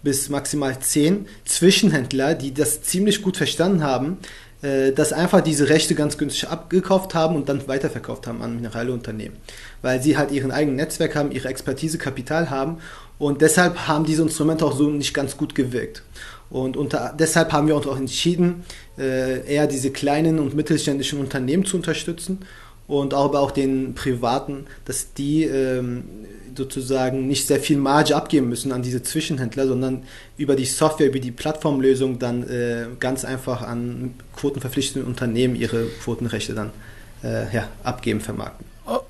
bis 0.04 0.28
maximal 0.28 0.78
zehn 0.78 1.26
Zwischenhändler, 1.44 2.34
die 2.34 2.54
das 2.54 2.82
ziemlich 2.82 3.22
gut 3.22 3.36
verstanden 3.36 3.82
haben, 3.82 4.18
äh, 4.62 4.92
dass 4.92 5.12
einfach 5.12 5.40
diese 5.40 5.68
Rechte 5.68 5.94
ganz 5.94 6.16
günstig 6.18 6.48
abgekauft 6.48 7.14
haben 7.14 7.34
und 7.34 7.48
dann 7.48 7.66
weiterverkauft 7.66 8.26
haben 8.26 8.42
an 8.42 8.56
Mineralunternehmen. 8.56 9.38
Weil 9.82 10.00
sie 10.00 10.16
halt 10.16 10.30
ihren 10.30 10.52
eigenen 10.52 10.76
Netzwerk 10.76 11.16
haben, 11.16 11.32
ihre 11.32 11.48
Expertise, 11.48 11.98
Kapital 11.98 12.50
haben 12.50 12.78
und 13.18 13.42
deshalb 13.42 13.88
haben 13.88 14.04
diese 14.04 14.22
Instrumente 14.22 14.64
auch 14.64 14.76
so 14.76 14.88
nicht 14.90 15.14
ganz 15.14 15.36
gut 15.36 15.54
gewirkt. 15.54 16.02
Und 16.50 16.76
unter, 16.76 17.14
deshalb 17.18 17.52
haben 17.52 17.66
wir 17.66 17.74
uns 17.74 17.86
auch 17.86 17.98
entschieden, 17.98 18.64
äh, 18.98 19.46
eher 19.52 19.66
diese 19.66 19.90
kleinen 19.90 20.38
und 20.38 20.54
mittelständischen 20.54 21.18
Unternehmen 21.18 21.64
zu 21.64 21.76
unterstützen 21.76 22.40
und 22.86 23.14
auch, 23.14 23.24
aber 23.24 23.40
auch 23.40 23.50
den 23.50 23.94
privaten, 23.94 24.66
dass 24.84 25.14
die 25.14 25.44
ähm, 25.44 26.04
sozusagen 26.56 27.26
nicht 27.26 27.46
sehr 27.46 27.60
viel 27.60 27.78
Marge 27.78 28.14
abgeben 28.14 28.48
müssen 28.48 28.72
an 28.72 28.82
diese 28.82 29.02
Zwischenhändler, 29.02 29.66
sondern 29.66 30.02
über 30.36 30.56
die 30.56 30.66
Software, 30.66 31.08
über 31.08 31.18
die 31.18 31.30
Plattformlösung 31.30 32.18
dann 32.18 32.48
äh, 32.48 32.86
ganz 33.00 33.24
einfach 33.24 33.62
an 33.62 34.14
quotenverpflichtende 34.36 35.06
Unternehmen 35.06 35.56
ihre 35.56 35.86
Quotenrechte 36.02 36.54
dann 36.54 36.70
äh, 37.22 37.52
ja, 37.54 37.68
abgeben, 37.82 38.20
vermarkten. 38.20 38.66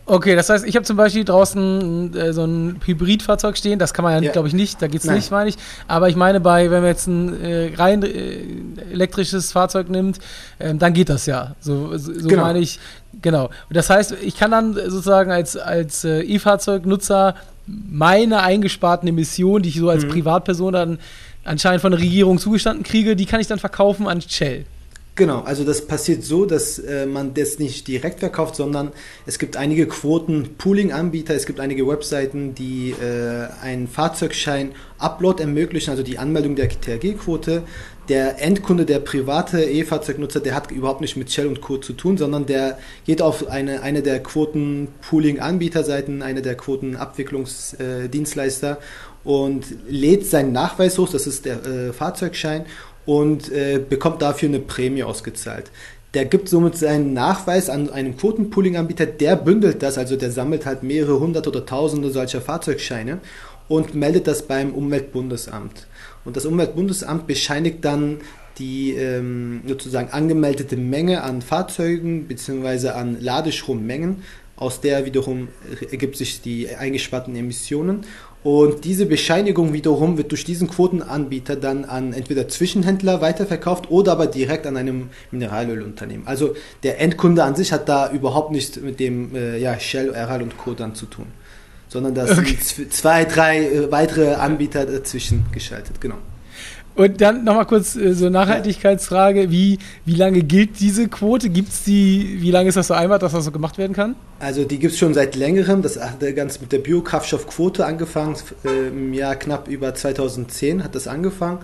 Okay, 0.07 0.37
das 0.37 0.49
heißt, 0.51 0.65
ich 0.67 0.77
habe 0.77 0.85
zum 0.85 0.97
Beispiel 0.97 1.25
draußen 1.25 2.15
äh, 2.15 2.33
so 2.33 2.45
ein 2.45 2.81
Hybridfahrzeug 2.85 3.57
stehen, 3.57 3.81
das 3.81 3.93
kann 3.93 4.05
man 4.05 4.15
ja, 4.15 4.27
ja. 4.27 4.33
glaube 4.33 4.47
ich, 4.47 4.55
nicht, 4.55 4.81
da 4.81 4.87
geht 4.87 5.03
es 5.03 5.11
nicht, 5.11 5.33
meine 5.33 5.49
ich. 5.49 5.57
Aber 5.89 6.09
ich 6.09 6.15
meine, 6.15 6.41
bei, 6.41 6.71
wenn 6.71 6.83
man 6.83 6.91
jetzt 6.91 7.09
ein 7.09 7.43
äh, 7.43 7.73
rein 7.75 8.05
äh, 8.05 8.45
elektrisches 8.95 9.53
Fahrzeug 9.53 9.91
nimmt, 9.91 10.19
ähm, 10.59 10.79
dann 10.79 10.93
geht 10.95 11.09
das 11.09 11.27
ja. 11.27 11.55
So, 11.61 11.97
so, 11.99 12.13
so 12.13 12.29
genau. 12.29 12.43
meine 12.43 12.61
ich, 12.61 12.81
genau. 13.21 13.51
Das 13.71 13.91
heißt, 13.91 14.17
ich 14.23 14.37
kann 14.37 14.51
dann 14.51 14.75
sozusagen 14.75 15.31
als, 15.31 15.57
als 15.57 16.05
äh, 16.05 16.21
E-Fahrzeugnutzer 16.23 17.35
meine 17.67 18.43
eingesparten 18.43 19.09
Emissionen, 19.09 19.63
die 19.63 19.71
ich 19.71 19.79
so 19.79 19.91
als 19.91 20.05
mhm. 20.05 20.11
Privatperson 20.11 20.73
dann 20.73 20.99
anscheinend 21.45 21.83
von 21.83 21.93
der 21.93 22.01
Regierung 22.01 22.39
zugestanden 22.39 22.83
kriege, 22.85 23.17
die 23.17 23.27
kann 23.27 23.41
ich 23.41 23.47
dann 23.47 23.59
verkaufen 23.59 24.09
an 24.09 24.21
Shell. 24.21 24.65
Genau, 25.17 25.43
also 25.43 25.63
das 25.63 25.87
passiert 25.87 26.25
so, 26.25 26.45
dass 26.45 26.81
äh, 26.81 27.07
man 27.07 27.35
das 27.35 27.61
nicht 27.61 27.87
direkt 27.87 28.19
verkauft, 28.19 28.57
sondern 28.57 28.91
es 29.27 29.39
gibt 29.39 29.57
einige 29.57 29.87
Quoten-Pooling-Anbieter, 29.87 31.37
es 31.37 31.47
gibt 31.47 31.61
einige 31.61 31.87
Webseiten, 31.87 32.57
die 32.57 32.91
äh, 32.91 33.47
einen 33.63 33.87
Fahrzeugschein-Upload 33.87 35.41
ermöglichen, 35.41 35.91
also 35.91 36.03
die 36.03 36.19
Anmeldung 36.19 36.57
der 36.57 36.69
THG-Quote. 36.69 37.63
Der 38.09 38.43
Endkunde, 38.43 38.87
der 38.87 38.99
private 38.99 39.63
E-Fahrzeugnutzer, 39.63 40.41
der 40.41 40.57
hat 40.57 40.73
überhaupt 40.73 41.01
nicht 41.01 41.17
mit 41.17 41.31
Shell 41.31 41.47
und 41.47 41.61
Co. 41.61 41.79
zu 41.79 41.93
tun, 41.93 42.19
sondern 42.19 42.47
der 42.47 42.81
geht 43.07 43.23
auf 43.23 43.47
eine, 43.47 43.83
eine 43.83 44.03
der 44.03 44.21
Quoten-Pooling-Anbieterseiten, 44.21 46.23
eine 46.23 46.43
der 46.43 46.57
Quoten-Abwicklungsdienstleister 46.57 48.79
und 49.23 49.65
lädt 49.89 50.27
seinen 50.27 50.51
Nachweis 50.53 50.99
hoch, 50.99 51.09
das 51.09 51.27
ist 51.27 51.47
der 51.47 51.65
äh, 51.65 51.93
Fahrzeugschein, 51.93 52.67
und 53.07 53.51
äh, 53.53 53.79
bekommt 53.79 54.23
dafür 54.23 54.49
eine 54.49 54.61
Prämie 54.61 55.03
ausgezahlt. 55.03 55.71
Der 56.15 56.25
gibt 56.25 56.49
somit 56.49 56.77
seinen 56.77 57.13
Nachweis 57.13 57.69
an 57.69 57.91
einen 57.91 58.17
Quotenpooling-Anbieter, 58.17 59.07
der 59.07 59.35
bündelt 59.35 59.83
das, 59.83 59.99
also 59.99 60.17
der 60.17 60.31
sammelt 60.31 60.65
halt 60.65 60.85
mehrere 60.85 61.19
hundert 61.19 61.49
oder 61.49 61.67
tausende 61.67 62.11
solcher 62.11 62.41
Fahrzeugscheine 62.41 63.19
und 63.69 63.95
meldet 63.95 64.29
das 64.29 64.43
beim 64.43 64.73
Umweltbundesamt. 64.73 65.87
Und 66.25 66.37
das 66.37 66.47
Umweltbundesamt 66.47 67.27
bescheinigt 67.27 67.85
dann 67.85 68.19
die 68.59 68.93
ähm, 68.93 69.63
sozusagen 69.67 70.11
angemeldete 70.11 70.77
Menge 70.77 71.23
an 71.25 71.43
Fahrzeugen 71.43 72.29
bzw. 72.29 72.91
an 72.91 73.21
Ladestrommengen, 73.21 74.23
aus 74.57 74.81
der 74.81 75.05
wiederum 75.05 75.49
ergibt 75.91 76.17
sich 76.17 76.41
die 76.41 76.69
eingesparten 76.69 77.35
Emissionen 77.35 78.07
und 78.45 78.85
diese 78.85 79.07
Bescheinigung 79.07 79.73
wiederum 79.73 80.19
wird 80.19 80.31
durch 80.31 80.45
diesen 80.45 80.69
Quotenanbieter 80.69 81.57
dann 81.57 81.87
an 81.87 82.13
entweder 82.13 82.47
Zwischenhändler 82.47 83.23
weiterverkauft 83.23 83.91
oder 83.91 84.13
aber 84.13 84.27
direkt 84.27 84.67
an 84.67 84.77
einem 84.77 85.09
Mineralölunternehmen. 85.31 86.27
Also 86.27 86.55
der 86.83 87.01
Endkunde 87.01 87.43
an 87.43 87.57
sich 87.57 87.73
hat 87.73 87.89
da 87.89 88.13
überhaupt 88.13 88.53
nichts 88.53 88.79
mit 88.79 89.01
dem 89.01 89.35
äh, 89.35 89.57
ja, 89.57 89.81
Shell, 89.81 90.15
Aral 90.15 90.43
und 90.43 90.59
Co. 90.59 90.75
dann 90.75 90.95
zu 90.95 91.07
tun. 91.07 91.25
Sondern 91.89 92.15
da 92.15 92.25
okay. 92.25 92.59
sind 92.61 92.93
zwei, 92.93 93.25
drei 93.25 93.65
äh, 93.65 93.91
weitere 93.91 94.35
Anbieter 94.35 94.85
dazwischen 94.85 95.47
geschaltet, 95.51 96.03
genau. 96.03 96.17
Und 96.97 97.21
dann 97.21 97.43
nochmal 97.43 97.67
kurz 97.67 97.97
äh, 97.97 98.13
so 98.13 98.31
Nachhaltigkeitsfrage. 98.31 99.51
Wie, 99.51 99.79
wie 100.05 100.15
lange 100.15 100.43
gilt 100.43 100.79
diese 100.79 101.09
Quote? 101.09 101.51
Gibt 101.51 101.71
es 101.71 101.83
die, 101.83 102.39
wie 102.41 102.53
lange 102.53 102.69
ist 102.69 102.77
das 102.77 102.87
so 102.87 102.95
einmal, 102.95 103.19
dass 103.19 103.33
das 103.33 103.45
so 103.45 103.51
gemacht 103.51 103.79
werden 103.79 103.95
kann? 103.95 104.15
Also 104.39 104.65
die 104.65 104.79
gibt 104.79 104.93
es 104.93 104.99
schon 104.99 105.13
seit 105.13 105.35
längerem. 105.35 105.83
Das 105.83 106.01
hat 106.01 106.21
ganz 106.37 106.61
mit 106.61 106.71
der 106.71 106.79
Biokraftstoffquote 106.79 107.85
angefangen. 107.85 108.37
Äh, 108.65 108.89
Im 108.89 109.13
Jahr 109.13 109.35
knapp 109.35 109.67
über 109.67 109.93
2010 109.93 110.85
hat 110.85 110.95
das 110.95 111.09
angefangen. 111.09 111.59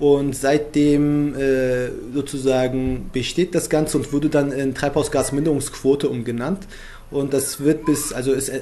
Und 0.00 0.34
seitdem 0.34 1.36
äh, 1.36 1.90
sozusagen 2.12 3.10
besteht 3.12 3.54
das 3.54 3.70
Ganze 3.70 3.96
und 3.96 4.12
wurde 4.12 4.28
dann 4.28 4.50
in 4.50 4.74
Treibhausgasminderungsquote 4.74 6.08
umgenannt. 6.08 6.66
Und 7.12 7.32
das 7.32 7.60
wird 7.60 7.84
bis, 7.84 8.12
also 8.12 8.32
ist 8.32 8.48
äh, 8.48 8.60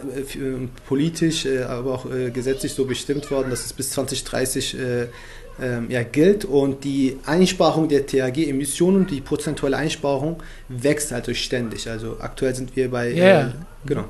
politisch, 0.86 1.46
äh, 1.46 1.62
aber 1.62 1.94
auch 1.94 2.12
äh, 2.12 2.30
gesetzlich 2.30 2.74
so 2.74 2.84
bestimmt 2.84 3.30
worden, 3.30 3.48
dass 3.48 3.64
es 3.64 3.72
bis 3.72 3.92
2030 3.92 4.76
ähm, 5.60 5.90
ja, 5.90 6.02
gilt 6.02 6.44
und 6.44 6.84
die 6.84 7.18
Einsparung 7.26 7.88
der 7.88 8.06
THG-Emissionen, 8.06 9.06
die 9.06 9.20
prozentuale 9.20 9.76
Einsparung 9.76 10.42
wächst 10.68 11.12
also 11.12 11.34
ständig. 11.34 11.88
Also 11.88 12.16
aktuell 12.20 12.54
sind 12.54 12.74
wir 12.74 12.90
bei, 12.90 13.12
yeah. 13.12 13.48
äh, 13.48 13.50
genau. 13.84 14.04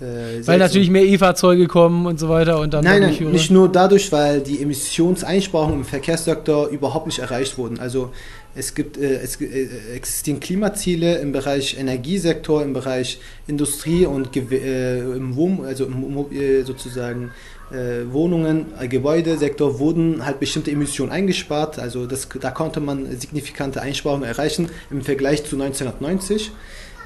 Äh, 0.00 0.46
weil 0.46 0.58
natürlich 0.58 0.88
mehr 0.88 1.04
E-Fahrzeuge 1.04 1.66
kommen 1.66 2.06
und 2.06 2.18
so 2.18 2.30
weiter 2.30 2.58
und 2.58 2.72
dann. 2.72 2.82
Nein, 2.82 3.02
nein, 3.02 3.32
nicht 3.32 3.50
nur 3.50 3.70
dadurch, 3.70 4.10
weil 4.10 4.40
die 4.40 4.62
Emissionseinsparungen 4.62 5.80
im 5.80 5.84
Verkehrssektor 5.84 6.68
überhaupt 6.68 7.06
nicht 7.06 7.18
erreicht 7.18 7.58
wurden. 7.58 7.78
Also 7.78 8.10
es 8.54 8.74
gibt 8.74 8.96
äh, 8.96 9.20
es 9.22 9.38
äh, 9.42 9.68
existieren 9.94 10.40
Klimaziele 10.40 11.18
im 11.18 11.32
Bereich 11.32 11.78
Energiesektor, 11.78 12.62
im 12.62 12.72
Bereich 12.72 13.20
Industrie 13.46 14.06
und 14.06 14.34
äh, 14.34 15.00
im 15.00 15.36
Wohn 15.36 15.66
also 15.66 15.84
im, 15.84 16.32
äh, 16.32 16.62
sozusagen 16.62 17.32
Wohnungen, 18.12 18.66
äh, 18.80 18.88
Gebäudesektor 18.88 19.78
wurden 19.78 20.24
halt 20.24 20.40
bestimmte 20.40 20.70
Emissionen 20.70 21.12
eingespart. 21.12 21.78
Also 21.78 22.06
das, 22.06 22.28
da 22.40 22.50
konnte 22.50 22.80
man 22.80 23.06
signifikante 23.18 23.80
Einsparungen 23.80 24.24
erreichen 24.24 24.70
im 24.90 25.02
Vergleich 25.02 25.44
zu 25.44 25.56
1990 25.56 26.52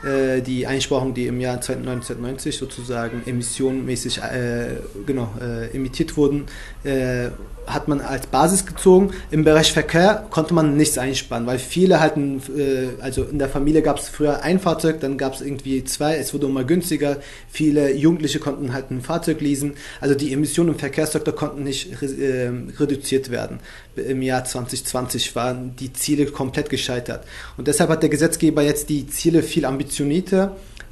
äh, 0.05 0.41
die 0.41 0.67
Einsparungen, 0.67 1.15
die 1.15 1.27
im 1.27 1.41
Jahr 1.41 1.55
1990 1.55 2.57
sozusagen 2.57 3.23
emissionenmäßig 3.27 4.19
äh, 4.19 4.77
genau, 5.07 5.33
äh, 5.41 5.75
emittiert 5.75 6.17
wurden, 6.17 6.47
äh, 6.85 7.29
hat 7.67 7.89
man 7.89 8.01
als 8.01 8.27
Basis 8.27 8.67
gezogen. 8.67 9.13
Im 9.31 9.45
Bereich 9.45 9.73
Verkehr 9.73 10.27
konnte 10.31 10.55
man 10.55 10.77
nichts 10.77 10.99
einsparen, 10.99 11.47
weil 11.47 11.59
viele 11.59 12.01
hatten, 12.01 12.43
äh, 12.57 13.03
also 13.03 13.25
in 13.25 13.39
der 13.39 13.49
Familie 13.49 13.83
gab 13.83 13.99
es 13.99 14.09
früher 14.09 14.43
ein 14.43 14.61
Fahrzeug, 14.61 15.01
dann 15.01 15.17
gab 15.17 15.35
es 15.35 15.41
irgendwie 15.41 15.83
zwei, 15.85 16.17
es 16.17 16.35
wurde 16.35 16.47
immer 16.47 16.65
günstiger. 16.65 17.19
Viele 17.49 17.95
Jugendliche 17.95 18.39
konnten 18.39 18.73
halt 18.73 18.91
ein 18.91 19.01
Fahrzeug 19.01 19.41
leasen. 19.41 19.75
Also 20.01 20.15
die 20.15 20.33
Emissionen 20.33 20.71
im 20.71 20.79
Verkehrssektor 20.79 21.35
konnten 21.35 21.65
nicht 21.65 22.03
äh, 22.03 22.51
reduziert 22.79 23.31
werden. 23.31 23.61
Im 23.97 24.23
Jahr 24.23 24.45
2020 24.45 25.35
waren 25.35 25.77
die 25.77 25.93
Ziele 25.93 26.27
komplett 26.27 26.69
gescheitert. 26.69 27.25
Und 27.57 27.69
deshalb 27.69 27.91
hat 27.91 28.03
der 28.03 28.11
Gesetzgeber 28.11 28.63
jetzt 28.63 28.89
die 28.89 29.07
Ziele 29.07 29.43
viel 29.43 29.65
ambitionierter 29.65 29.94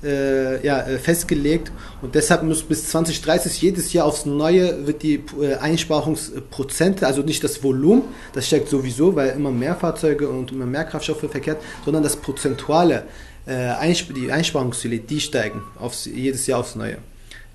äh, 0.02 0.64
ja, 0.64 0.80
äh, 0.80 0.99
festgelegt 0.99 1.71
und 2.00 2.14
deshalb 2.14 2.42
muss 2.42 2.62
bis 2.62 2.88
2030 2.88 3.62
jedes 3.62 3.92
Jahr 3.92 4.06
aufs 4.06 4.26
Neue 4.26 4.87
wird 4.87 5.02
die 5.02 5.23
äh, 5.40 5.54
Einsparungsprozente, 5.54 7.06
also 7.06 7.23
nicht 7.23 7.44
das 7.44 7.62
Volumen, 7.62 8.02
das 8.32 8.47
steigt 8.47 8.68
sowieso, 8.68 9.14
weil 9.14 9.30
immer 9.30 9.50
mehr 9.50 9.76
Fahrzeuge 9.76 10.28
und 10.28 10.52
immer 10.52 10.66
mehr 10.66 10.85
Kraftstoffe 10.85 11.30
verkehrt, 11.30 11.62
sondern 11.85 12.02
das 12.02 12.16
prozentuale, 12.16 13.04
äh, 13.47 13.94
die 14.16 14.32
Einsparungsziele, 14.32 14.99
die 14.99 15.21
steigen 15.21 15.62
aufs, 15.78 16.06
jedes 16.06 16.47
Jahr 16.47 16.61
aufs 16.61 16.75
Neue. 16.75 16.99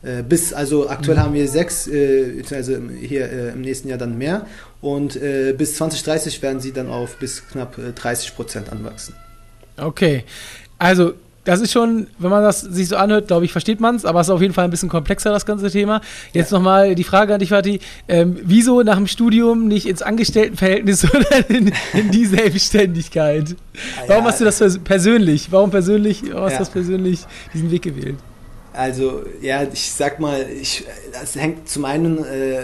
Äh, 0.04 0.24
bis, 0.24 0.54
also 0.54 0.90
aktuell 0.90 1.18
mhm. 1.18 1.22
haben 1.22 1.34
wir 1.34 1.48
sechs, 1.48 1.90
also 2.52 2.78
hier 3.02 3.54
im 3.54 3.62
nächsten 3.62 3.90
Jahr 3.90 3.98
dann 3.98 4.18
mehr 4.18 4.46
und 4.80 5.20
bis 5.58 5.76
2030 5.76 6.42
werden 6.42 6.62
sie 6.62 6.72
dann 6.72 6.88
auf 6.88 7.18
bis 7.18 7.46
knapp 7.48 7.78
30 7.96 8.36
Prozent 8.36 8.72
anwachsen. 8.72 9.16
Okay, 9.76 10.24
also 10.78 11.14
das 11.48 11.62
ist 11.62 11.72
schon, 11.72 12.08
wenn 12.20 12.30
man 12.30 12.44
das 12.44 12.60
sich 12.60 12.90
so 12.90 12.98
anhört, 12.98 13.28
glaube 13.28 13.46
ich, 13.46 13.54
versteht 13.54 13.80
man 13.80 13.96
es, 13.96 14.04
aber 14.04 14.20
es 14.20 14.28
ist 14.28 14.32
auf 14.32 14.42
jeden 14.42 14.54
Fall 14.54 14.66
ein 14.66 14.70
bisschen 14.70 14.90
komplexer, 14.90 15.32
das 15.32 15.46
ganze 15.46 15.72
Thema. 15.72 16.02
Jetzt 16.34 16.52
ja. 16.52 16.58
nochmal 16.58 16.94
die 16.94 17.06
Frage 17.06 17.34
an 17.34 17.40
dich, 17.40 17.50
Fatih. 17.50 17.80
Ähm, 18.10 18.38
wieso 18.44 18.84
nach 18.84 18.98
dem 18.98 19.08
Studium 19.08 19.70
nicht 19.70 19.88
ins 19.88 20.02
Angestelltenverhältnis, 20.02 21.02
sondern 21.12 21.44
in, 21.48 21.72
in 21.94 22.12
die 22.12 22.26
Selbstständigkeit? 22.26 23.56
Ah, 23.98 24.04
warum 24.08 24.26
ja. 24.26 24.30
hast 24.30 24.42
du 24.42 24.46
das 24.46 24.80
persönlich? 24.80 25.50
Warum 25.50 25.72
persönlich, 25.72 26.22
warum 26.30 26.46
hast 26.48 26.56
du 26.56 26.60
das 26.60 26.70
persönlich 26.70 27.22
diesen 27.54 27.72
Weg 27.72 27.84
gewählt? 27.84 28.18
Also, 28.74 29.24
ja, 29.42 29.64
ich 29.64 29.90
sag 29.90 30.20
mal, 30.20 30.46
ich, 30.50 30.84
das 31.14 31.36
hängt 31.36 31.70
zum 31.70 31.86
einen 31.86 32.26
äh, 32.26 32.64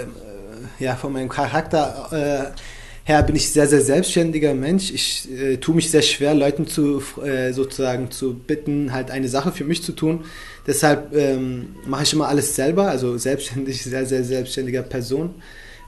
ja, 0.77 0.95
von 0.95 1.13
meinem 1.13 1.29
Charakter 1.29 2.09
äh, 2.11 2.59
her 3.03 3.21
bin 3.23 3.35
ich 3.35 3.51
sehr, 3.51 3.67
sehr 3.67 3.81
selbstständiger 3.81 4.53
Mensch. 4.53 4.91
Ich 4.91 5.29
äh, 5.31 5.57
tue 5.57 5.75
mich 5.75 5.91
sehr 5.91 6.01
schwer, 6.01 6.33
Leuten 6.33 6.67
zu 6.67 7.01
äh, 7.23 7.51
sozusagen 7.51 8.11
zu 8.11 8.33
bitten, 8.33 8.93
halt 8.93 9.11
eine 9.11 9.27
Sache 9.27 9.51
für 9.51 9.65
mich 9.65 9.83
zu 9.83 9.91
tun. 9.91 10.23
Deshalb 10.65 11.13
ähm, 11.13 11.75
mache 11.85 12.03
ich 12.03 12.13
immer 12.13 12.29
alles 12.29 12.55
selber, 12.55 12.89
also 12.89 13.17
selbstständig, 13.17 13.83
sehr, 13.83 14.05
sehr 14.05 14.23
selbstständiger 14.23 14.83
Person. 14.83 15.35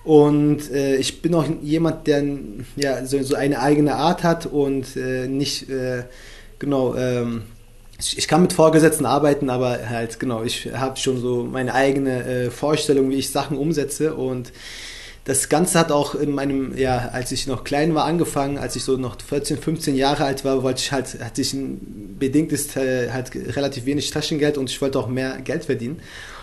Und 0.03 0.71
äh, 0.71 0.97
ich 0.97 1.21
bin 1.21 1.33
auch 1.33 1.45
jemand, 1.63 2.05
der 2.05 2.23
ja, 2.75 3.05
so, 3.05 3.23
so 3.23 3.35
eine 3.35 3.59
eigene 3.59 3.95
Art 3.95 4.23
hat 4.23 4.45
und 4.45 4.95
äh, 4.97 5.27
nicht, 5.27 5.69
äh, 5.69 6.03
genau, 6.59 6.95
ähm, 6.95 7.43
ich, 7.97 8.17
ich, 8.17 8.27
kann 8.27 8.41
mit 8.41 8.53
Vorgesetzten 8.53 9.05
arbeiten, 9.05 9.49
aber 9.49 9.89
halt, 9.89 10.19
genau, 10.19 10.43
ich 10.43 10.69
habe 10.73 10.97
schon 10.97 11.19
so 11.19 11.43
meine 11.43 11.73
eigene 11.73 12.23
äh, 12.23 12.51
Vorstellung, 12.51 13.09
wie 13.09 13.15
ich 13.15 13.31
Sachen 13.31 13.57
umsetze 13.57 14.13
und 14.13 14.51
das 15.25 15.49
Ganze 15.49 15.79
hat 15.79 15.91
auch 15.91 16.13
in 16.13 16.31
meinem, 16.31 16.77
ja, 16.77 17.09
als 17.11 17.31
ich 17.31 17.47
noch 17.47 17.63
klein 17.63 17.95
war, 17.95 18.05
angefangen, 18.05 18.59
als 18.59 18.75
ich 18.75 18.83
so 18.83 18.95
noch 18.95 19.19
14, 19.19 19.57
15 19.57 19.95
Jahre 19.95 20.23
alt 20.23 20.45
war, 20.45 20.61
wollte 20.61 20.81
ich 20.81 20.91
halt, 20.91 21.19
hatte 21.19 21.41
ich 21.41 21.51
ein 21.53 22.15
bedingtes, 22.19 22.75
äh, 22.75 23.09
halt 23.11 23.31
relativ 23.33 23.85
wenig 23.87 24.11
Taschengeld 24.11 24.59
und 24.59 24.69
ich 24.69 24.79
wollte 24.83 24.99
auch 24.99 25.07
mehr 25.07 25.41
Geld 25.41 25.65
verdienen. 25.65 25.99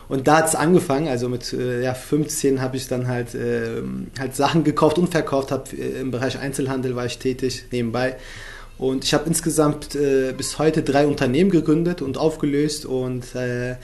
Und 0.08 0.26
da 0.26 0.38
hat 0.38 0.48
es 0.48 0.56
angefangen, 0.56 1.06
also 1.06 1.28
mit 1.28 1.52
äh, 1.52 1.84
ja, 1.84 1.94
15 1.94 2.60
habe 2.60 2.76
ich 2.76 2.88
dann 2.88 3.06
halt, 3.06 3.36
äh, 3.36 3.82
halt 4.18 4.34
Sachen 4.34 4.64
gekauft 4.64 4.98
und 4.98 5.10
verkauft, 5.10 5.52
hab, 5.52 5.72
äh, 5.72 6.00
im 6.00 6.10
Bereich 6.10 6.40
Einzelhandel 6.40 6.96
war 6.96 7.06
ich 7.06 7.18
tätig, 7.18 7.66
nebenbei. 7.70 8.16
Und 8.78 9.04
ich 9.04 9.14
habe 9.14 9.28
insgesamt 9.28 9.90
bis 9.90 10.58
heute 10.58 10.82
drei 10.82 11.06
Unternehmen 11.06 11.50
gegründet 11.50 12.02
und 12.02 12.18
aufgelöst 12.18 12.84
und 12.84 13.32
äh, 13.36 13.76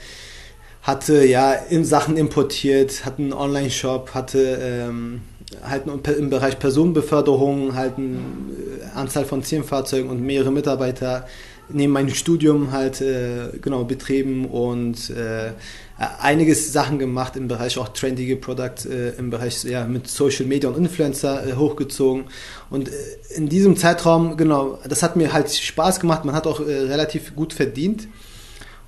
hatte 0.81 1.25
ja 1.25 1.53
in 1.53 1.85
Sachen 1.85 2.17
importiert, 2.17 3.05
hatte 3.05 3.21
einen 3.21 3.33
Online-Shop, 3.33 4.11
hatte 4.13 4.59
ähm, 4.61 5.21
halt 5.63 5.83
im 6.17 6.29
Bereich 6.29 6.59
Personenbeförderung 6.59 7.75
halt 7.75 7.97
eine 7.97 8.17
äh, 8.17 8.95
Anzahl 8.95 9.25
von 9.25 9.43
zehn 9.43 9.63
Fahrzeugen 9.63 10.09
und 10.09 10.21
mehrere 10.21 10.51
Mitarbeiter 10.51 11.25
neben 11.71 11.93
meinem 11.93 12.13
Studium 12.13 12.71
halt 12.71 13.01
äh, 13.01 13.49
genau 13.61 13.83
betrieben 13.83 14.45
und 14.45 15.09
äh, 15.11 15.51
einiges 15.97 16.71
Sachen 16.71 16.97
gemacht 16.97 17.35
im 17.35 17.47
Bereich 17.47 17.77
auch 17.77 17.89
trendige 17.89 18.35
Products, 18.37 18.85
äh, 18.85 19.09
im 19.17 19.29
Bereich 19.29 19.63
ja, 19.63 19.85
mit 19.85 20.07
Social 20.07 20.45
Media 20.45 20.69
und 20.69 20.77
Influencer 20.77 21.45
äh, 21.45 21.53
hochgezogen. 21.53 22.25
Und 22.69 22.89
äh, 22.89 22.91
in 23.35 23.49
diesem 23.49 23.75
Zeitraum, 23.75 24.37
genau, 24.37 24.79
das 24.87 25.03
hat 25.03 25.15
mir 25.15 25.33
halt 25.33 25.51
Spaß 25.51 25.99
gemacht, 25.99 26.25
man 26.25 26.35
hat 26.35 26.47
auch 26.47 26.59
relativ 26.59 27.35
gut 27.35 27.53
verdient. 27.53 28.07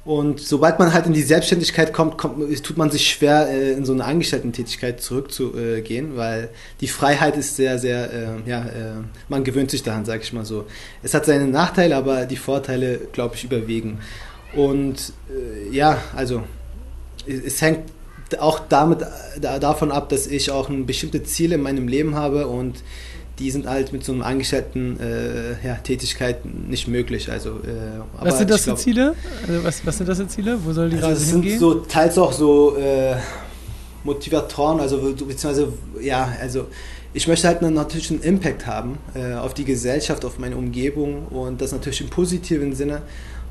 Und 0.04 0.40
sobald 0.40 0.80
man 0.80 0.94
halt 0.94 1.06
in 1.06 1.14
die 1.14 1.22
Selbstständigkeit 1.22 1.94
kommt, 1.94 2.18
kommt 2.18 2.64
tut 2.64 2.78
man 2.78 2.90
sich 2.90 3.08
schwer, 3.08 3.48
äh, 3.50 3.74
in 3.74 3.86
so 3.86 3.94
eine 3.94 4.04
Angestellten-Tätigkeit 4.04 5.00
zurückzugehen, 5.00 6.18
weil 6.18 6.50
die 6.80 6.88
Freiheit 6.88 7.38
ist 7.38 7.56
sehr, 7.56 7.78
sehr, 7.78 8.12
äh, 8.12 8.50
ja, 8.50 8.62
äh, 8.66 8.94
man 9.30 9.44
gewöhnt 9.44 9.70
sich 9.70 9.84
daran, 9.84 10.06
sage 10.06 10.24
ich 10.24 10.34
mal 10.34 10.46
so. 10.46 10.66
Es 11.04 11.14
hat 11.14 11.26
seine 11.26 11.46
Nachteile, 11.46 11.96
aber 11.96 12.26
die 12.26 12.36
Vorteile, 12.36 12.98
glaube 13.12 13.36
ich, 13.36 13.44
überwiegen. 13.44 14.00
Und 14.56 15.14
äh, 15.30 15.76
ja, 15.76 16.00
also 16.16 16.44
es 17.28 17.62
hängt 17.62 17.92
auch 18.40 18.60
damit 18.70 19.06
davon 19.40 19.92
ab, 19.92 20.10
dass 20.10 20.26
ich 20.26 20.50
auch 20.50 20.70
ein 20.70 20.86
bestimmte 20.86 21.22
Ziele 21.24 21.56
in 21.56 21.62
meinem 21.62 21.88
Leben 21.88 22.16
habe 22.16 22.48
und 22.48 22.82
die 23.42 23.50
sind 23.50 23.68
halt 23.68 23.92
mit 23.92 24.04
so 24.04 24.14
einer 24.14 24.26
angestellten 24.26 25.00
äh, 25.00 25.68
ja, 25.68 25.76
Tätigkeit 25.76 26.46
nicht 26.46 26.88
möglich. 26.88 27.32
Also, 27.32 27.50
äh, 27.50 28.02
was 28.20 28.38
sind 28.38 28.50
das 28.50 28.66
für 28.66 28.76
Ziele? 28.76 29.16
Also 29.48 29.64
was, 29.64 29.86
was, 29.86 29.98
sind 29.98 30.08
das 30.08 30.20
für 30.20 30.28
Ziele? 30.28 30.60
Wo 30.64 30.72
soll 30.74 30.90
die 30.90 30.98
also 30.98 31.08
Reise 31.08 31.26
hingehen? 31.26 31.54
Das 31.54 31.60
sind 31.60 31.60
so 31.60 31.74
teils 31.86 32.18
auch 32.20 32.32
so 32.32 32.78
äh, 32.78 33.16
Motivatoren, 34.04 34.80
also 34.80 34.98
beziehungsweise 34.98 35.74
ja, 36.00 36.32
also 36.40 36.68
ich 37.14 37.28
möchte 37.28 37.48
halt 37.48 37.62
natürlich 37.64 38.12
einen 38.12 38.22
Impact 38.22 38.68
haben 38.68 39.00
äh, 39.16 39.34
auf 39.34 39.54
die 39.54 39.66
Gesellschaft, 39.66 40.24
auf 40.24 40.38
meine 40.38 40.56
Umgebung 40.56 41.28
und 41.28 41.62
das 41.62 41.72
natürlich 41.72 42.02
im 42.02 42.10
positiven 42.10 42.76
Sinne. 42.76 43.02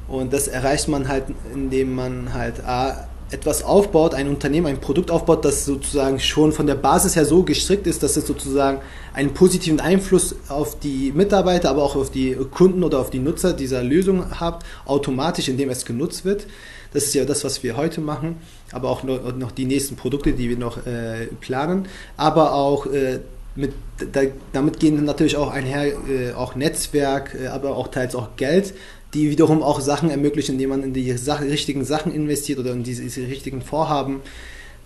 Und 0.09 0.33
das 0.33 0.49
erreicht 0.49 0.89
man 0.89 1.09
halt, 1.09 1.25
indem 1.53 1.95
man 1.95 2.33
halt 2.33 2.65
A, 2.65 3.09
etwas 3.31 3.63
aufbaut, 3.63 4.15
ein 4.15 4.29
Unternehmen, 4.29 4.67
ein 4.67 4.81
Produkt 4.81 5.11
aufbaut, 5.11 5.45
das 5.45 5.65
sozusagen 5.65 6.19
schon 6.21 6.53
von 6.53 6.67
der 6.67 6.75
Basis 6.75 7.17
her 7.17 7.25
so 7.25 7.43
gestrickt 7.43 7.87
ist, 7.87 8.03
dass 8.03 8.17
es 8.17 8.27
sozusagen 8.27 8.81
einen 9.15 9.35
positiven 9.35 9.81
Einfluss 9.81 10.35
auf 10.49 10.79
die 10.79 11.13
Mitarbeiter, 11.13 11.71
aber 11.71 11.83
auch 11.83 11.97
auf 11.97 12.11
die 12.11 12.37
Kunden 12.51 12.83
oder 12.83 12.99
auf 12.99 13.11
die 13.11 13.19
Nutzer 13.19 13.53
dieser 13.53 13.83
Lösung 13.83 14.41
hat, 14.41 14.65
automatisch, 14.85 15.49
indem 15.49 15.71
es 15.71 15.85
genutzt 15.85 16.25
wird. 16.25 16.47
Das 16.93 17.05
ist 17.05 17.15
ja 17.15 17.25
das, 17.25 17.45
was 17.45 17.63
wir 17.63 17.77
heute 17.77 18.01
machen, 18.01 18.39
aber 18.73 18.91
auch 18.91 19.05
noch 19.05 19.53
die 19.53 19.65
nächsten 19.65 19.97
Produkte, 19.97 20.33
die 20.33 20.49
wir 20.49 20.59
noch 20.59 20.85
äh, 20.87 21.27
planen, 21.41 21.87
aber 22.17 22.55
auch 22.55 22.87
äh, 22.87 23.21
mit, 23.57 23.73
da, 24.13 24.23
damit 24.53 24.81
gehen 24.81 25.05
natürlich 25.05 25.37
auch 25.37 25.51
einher 25.51 25.87
äh, 25.87 26.33
auch 26.33 26.55
Netzwerk, 26.55 27.37
äh, 27.41 27.49
aber 27.49 27.77
auch 27.77 27.89
teils 27.89 28.15
auch 28.15 28.37
Geld, 28.37 28.75
die 29.15 29.31
wiederum 29.31 29.63
auch 29.63 29.81
Sachen 29.81 30.11
ermöglichen, 30.11 30.53
indem 30.53 30.71
man 30.71 30.83
in 30.83 30.93
die 30.93 31.13
Sache, 31.17 31.45
richtigen 31.45 31.85
Sachen 31.85 32.13
investiert 32.13 32.59
oder 32.59 32.73
in 32.73 32.83
diese, 32.83 33.03
diese 33.03 33.23
richtigen 33.23 33.63
Vorhaben 33.63 34.21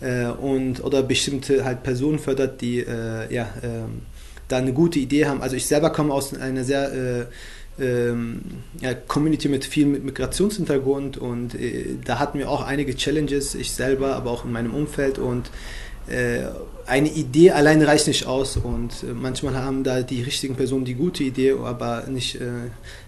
äh, 0.00 0.26
und 0.26 0.82
oder 0.82 1.02
bestimmte 1.02 1.64
halt 1.64 1.82
Personen 1.82 2.18
fördert, 2.18 2.60
die 2.60 2.80
äh, 2.80 3.32
ja, 3.32 3.42
äh, 3.62 3.84
da 4.48 4.56
eine 4.56 4.72
gute 4.72 4.98
Idee 4.98 5.26
haben. 5.26 5.42
Also 5.42 5.56
ich 5.56 5.66
selber 5.66 5.90
komme 5.90 6.12
aus 6.12 6.34
einer 6.34 6.64
sehr 6.64 6.92
äh, 6.92 7.24
ähm, 7.82 8.40
ja, 8.80 8.94
Community 8.94 9.48
mit 9.48 9.64
viel 9.64 9.86
Migrationshintergrund 9.86 11.18
und 11.18 11.54
äh, 11.54 11.96
da 12.04 12.18
hatten 12.18 12.38
wir 12.38 12.48
auch 12.48 12.62
einige 12.62 12.94
Challenges, 12.94 13.54
ich 13.54 13.72
selber, 13.72 14.14
aber 14.14 14.30
auch 14.30 14.44
in 14.44 14.52
meinem 14.52 14.74
Umfeld 14.74 15.18
und 15.18 15.50
eine 16.86 17.08
Idee 17.08 17.52
allein 17.52 17.80
reicht 17.82 18.06
nicht 18.08 18.26
aus 18.26 18.58
und 18.58 19.04
manchmal 19.14 19.54
haben 19.54 19.84
da 19.84 20.02
die 20.02 20.22
richtigen 20.22 20.54
Personen 20.54 20.84
die 20.84 20.94
gute 20.94 21.24
Idee, 21.24 21.52
aber 21.52 22.04
nicht 22.08 22.38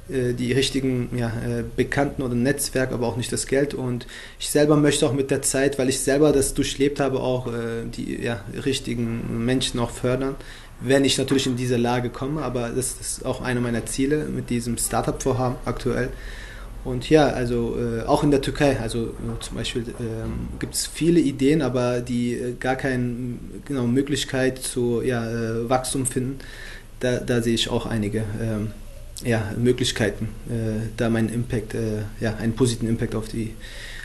äh, 0.09 0.35
die 0.35 0.53
richtigen 0.53 1.09
ja, 1.17 1.29
äh, 1.29 1.65
Bekannten 1.75 2.23
oder 2.23 2.37
Netzwerk, 2.37 2.93
aber 2.93 3.09
auch 3.09 3.17
nicht 3.17 3.33
das 3.33 3.49
Geld. 3.49 3.75
Und 3.75 4.07
ich 4.39 4.49
selber 4.51 4.77
möchte 4.77 5.05
auch 5.05 5.13
mit 5.13 5.33
der 5.33 5.43
Zeit, 5.43 5.81
weil 5.81 5.89
ich 5.89 5.99
selber 5.99 6.31
das 6.31 6.55
durchlebt 6.55 7.01
habe, 7.01 7.19
auch 7.19 7.49
äh, 7.49 7.85
die 7.85 8.23
ja, 8.23 8.41
richtigen 8.65 9.45
Menschen 9.45 9.81
auch 9.81 9.91
fördern, 9.91 10.37
wenn 10.81 11.05
ich 11.05 11.19
natürlich 11.19 11.49
in 11.49 11.57
diese 11.57 11.77
Lage 11.77 12.11
komme. 12.11 12.43
Aber 12.43 12.69
das 12.69 13.01
ist 13.01 13.27
auch 13.27 13.41
einer 13.41 13.61
meiner 13.61 13.85
Ziele 13.85 14.27
mit 14.27 14.49
diesem 14.49 14.79
Startup-Vorhaben 14.79 15.57
aktuell. 15.65 16.11
Und 16.87 17.11
ja, 17.11 17.27
also 17.27 17.77
äh, 17.77 18.03
auch 18.05 18.23
in 18.23 18.31
der 18.31 18.41
Türkei, 18.41 18.79
also 18.79 19.07
äh, 19.07 19.41
zum 19.41 19.57
Beispiel 19.57 19.83
ähm, 19.99 20.49
gibt 20.61 20.75
es 20.75 20.87
viele 20.87 21.19
Ideen, 21.19 21.61
aber 21.61 22.01
die 22.01 22.35
äh, 22.35 22.53
gar 22.59 22.77
keine 22.77 23.39
genau, 23.65 23.89
Möglichkeit 23.89 24.59
zu 24.59 25.03
ja, 25.03 25.23
Wachstum 25.69 26.07
finden. 26.07 26.39
Da, 27.01 27.19
da 27.19 27.43
sehe 27.43 27.55
ich 27.55 27.69
auch 27.69 27.87
einige. 27.87 28.23
Ähm, 28.41 28.71
ja, 29.25 29.53
Möglichkeiten, 29.57 30.29
äh, 30.49 30.89
da 30.97 31.09
meinen 31.09 31.31
Impact, 31.31 31.75
äh, 31.75 32.03
ja, 32.21 32.37
einen 32.37 32.55
positiven 32.55 32.89
Impact 32.89 33.15
auf 33.15 33.29
die 33.29 33.55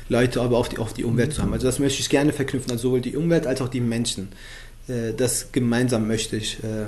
Leute, 0.09 0.41
aber 0.41 0.57
auf 0.57 0.69
die, 0.69 0.77
auf 0.77 0.93
die 0.93 1.03
Umwelt 1.03 1.33
zu 1.33 1.41
haben. 1.41 1.53
Also 1.53 1.67
das 1.67 1.79
möchte 1.79 1.99
ich 1.99 2.09
gerne 2.09 2.33
verknüpfen, 2.33 2.71
also 2.71 2.83
sowohl 2.89 3.01
die 3.01 3.15
Umwelt 3.15 3.45
als 3.45 3.61
auch 3.61 3.69
die 3.69 3.81
Menschen. 3.81 4.29
Äh, 4.87 5.13
das 5.15 5.51
gemeinsam 5.51 6.07
möchte 6.07 6.37
ich 6.37 6.63
äh, 6.63 6.85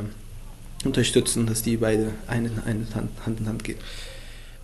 unterstützen, 0.86 1.46
dass 1.46 1.62
die 1.64 1.78
beide 1.78 2.12
Hand 2.28 2.50
in 2.66 3.46
Hand 3.46 3.64
gehen. 3.64 3.78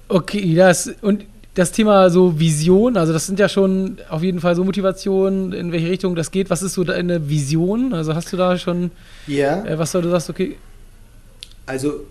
Okay, 0.10 0.56
das 0.56 0.92
und 1.02 1.26
das 1.54 1.72
Thema 1.72 2.10
so 2.10 2.40
Vision, 2.40 2.98
also 2.98 3.14
das 3.14 3.26
sind 3.28 3.40
ja 3.40 3.50
schon 3.50 3.98
auf 4.10 4.24
jeden 4.24 4.40
Fall 4.40 4.56
so 4.56 4.64
Motivationen, 4.64 5.54
in 5.54 5.72
welche 5.72 5.90
Richtung 5.90 6.16
das 6.16 6.32
geht. 6.32 6.50
Was 6.50 6.62
ist 6.62 6.74
so 6.74 6.84
deine 6.84 7.30
Vision? 7.30 7.94
Also 7.94 8.16
hast 8.16 8.32
du 8.34 8.38
da 8.38 8.58
schon, 8.58 8.92
ja. 9.28 9.64
Äh, 9.66 9.78
was 9.78 9.92
soll 9.92 10.02
du 10.02 10.10
sagst, 10.10 10.30
okay. 10.30 10.58
Also 11.66 12.02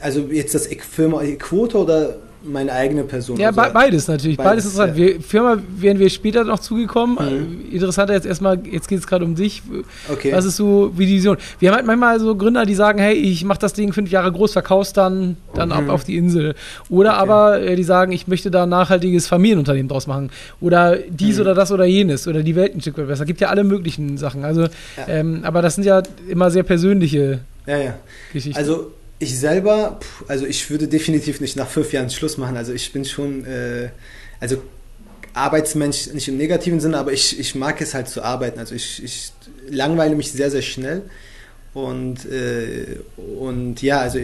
also 0.00 0.20
jetzt 0.30 0.54
das 0.54 0.68
Firma 0.90 1.22
Quote 1.38 1.76
oder 1.76 2.16
meine 2.44 2.72
eigene 2.72 3.04
Person? 3.04 3.38
Ja, 3.38 3.48
also 3.48 3.60
beides 3.72 4.08
natürlich. 4.08 4.36
Beides, 4.36 4.50
beides 4.50 4.64
ist 4.66 4.72
interessant. 4.72 4.98
Ja. 4.98 5.06
Wir, 5.06 5.20
Firma 5.20 5.58
wären 5.76 5.98
wir 5.98 6.10
später 6.10 6.44
noch 6.44 6.58
zugekommen. 6.58 7.16
Mhm. 7.16 7.72
Interessanter 7.72 8.14
jetzt 8.14 8.26
erstmal, 8.26 8.58
jetzt 8.66 8.88
geht 8.88 8.98
es 8.98 9.06
gerade 9.06 9.24
um 9.24 9.34
dich. 9.34 9.62
Okay. 10.08 10.32
Was 10.32 10.44
ist 10.44 10.56
so 10.56 10.92
wie 10.96 11.06
die 11.06 11.14
Vision? 11.14 11.36
Wir 11.58 11.70
haben 11.70 11.76
halt 11.76 11.86
manchmal 11.86 12.20
so 12.20 12.34
Gründer, 12.36 12.64
die 12.64 12.74
sagen, 12.74 12.98
hey, 12.98 13.14
ich 13.14 13.44
mache 13.44 13.58
das 13.58 13.72
Ding 13.72 13.92
fünf 13.92 14.10
Jahre 14.10 14.30
groß, 14.32 14.52
verkaufst 14.52 14.96
dann, 14.96 15.36
dann 15.54 15.68
mhm. 15.68 15.74
ab 15.74 15.88
auf 15.88 16.04
die 16.04 16.16
Insel. 16.16 16.54
Oder 16.88 17.12
okay. 17.12 17.20
aber 17.20 17.60
äh, 17.60 17.76
die 17.76 17.84
sagen, 17.84 18.12
ich 18.12 18.26
möchte 18.28 18.50
da 18.50 18.64
ein 18.64 18.68
nachhaltiges 18.68 19.26
Familienunternehmen 19.26 19.88
draus 19.88 20.06
machen. 20.06 20.30
Oder 20.60 20.96
dies 20.96 21.36
mhm. 21.36 21.42
oder 21.42 21.54
das 21.54 21.72
oder 21.72 21.84
jenes. 21.84 22.28
Oder 22.28 22.42
die 22.42 22.56
Welt 22.56 22.74
ein 22.74 22.80
Stück 22.80 22.98
weit 22.98 23.08
besser. 23.08 23.24
Gibt 23.24 23.40
ja 23.40 23.48
alle 23.48 23.64
möglichen 23.64 24.18
Sachen. 24.18 24.44
Also, 24.44 24.62
ja. 24.62 24.68
Ähm, 25.08 25.40
aber 25.42 25.62
das 25.62 25.74
sind 25.74 25.84
ja 25.84 26.02
immer 26.28 26.50
sehr 26.50 26.62
persönliche 26.62 27.40
ja, 27.66 27.78
ja. 27.78 27.94
Geschichten. 28.32 28.58
Also 28.58 28.92
ich 29.18 29.38
selber, 29.38 29.98
also 30.28 30.46
ich 30.46 30.68
würde 30.70 30.88
definitiv 30.88 31.40
nicht 31.40 31.56
nach 31.56 31.68
fünf 31.68 31.92
Jahren 31.92 32.10
Schluss 32.10 32.36
machen. 32.36 32.56
Also 32.56 32.72
ich 32.72 32.92
bin 32.92 33.04
schon, 33.04 33.44
äh, 33.46 33.90
also 34.40 34.62
Arbeitsmensch 35.32 36.12
nicht 36.12 36.28
im 36.28 36.36
negativen 36.36 36.80
Sinne, 36.80 36.98
aber 36.98 37.12
ich, 37.12 37.38
ich 37.38 37.54
mag 37.54 37.80
es 37.80 37.94
halt 37.94 38.08
zu 38.08 38.22
arbeiten. 38.22 38.58
Also 38.58 38.74
ich, 38.74 39.02
ich 39.02 39.32
langweile 39.68 40.14
mich 40.14 40.32
sehr, 40.32 40.50
sehr 40.50 40.62
schnell. 40.62 41.02
Und, 41.74 42.24
äh, 42.26 42.98
und 43.16 43.82
ja, 43.82 44.00
also 44.00 44.18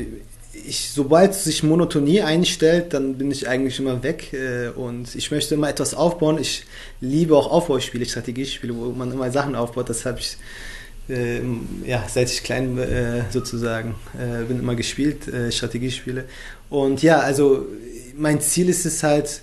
ich, 0.67 0.91
sobald 0.91 1.35
sich 1.35 1.63
Monotonie 1.63 2.23
einstellt, 2.23 2.93
dann 2.95 3.17
bin 3.17 3.31
ich 3.31 3.49
eigentlich 3.49 3.79
immer 3.79 4.03
weg 4.03 4.33
äh, 4.33 4.69
und 4.69 5.15
ich 5.15 5.31
möchte 5.31 5.55
immer 5.55 5.69
etwas 5.69 5.95
aufbauen. 5.95 6.39
Ich 6.39 6.65
liebe 7.01 7.37
auch 7.37 7.51
Aufbauspiele, 7.51 8.05
Strategiespiele, 8.05 8.75
wo 8.75 8.91
man 8.91 9.13
immer 9.13 9.31
Sachen 9.31 9.55
aufbaut. 9.55 9.89
Das 9.89 10.05
habe 10.05 10.21
ich 10.21 10.37
ja, 11.09 12.05
seit 12.09 12.31
ich 12.31 12.43
klein 12.43 12.79
äh, 12.79 13.25
sozusagen 13.31 13.97
äh, 14.15 14.45
bin 14.45 14.61
immer 14.61 14.77
gespielt, 14.77 15.29
äh, 15.29 15.51
Strategiespiele. 15.51 16.25
Und 16.71 17.03
ja, 17.03 17.19
also 17.19 17.67
mein 18.17 18.41
Ziel 18.41 18.69
ist 18.69 18.87
es 18.87 19.03
halt, 19.03 19.43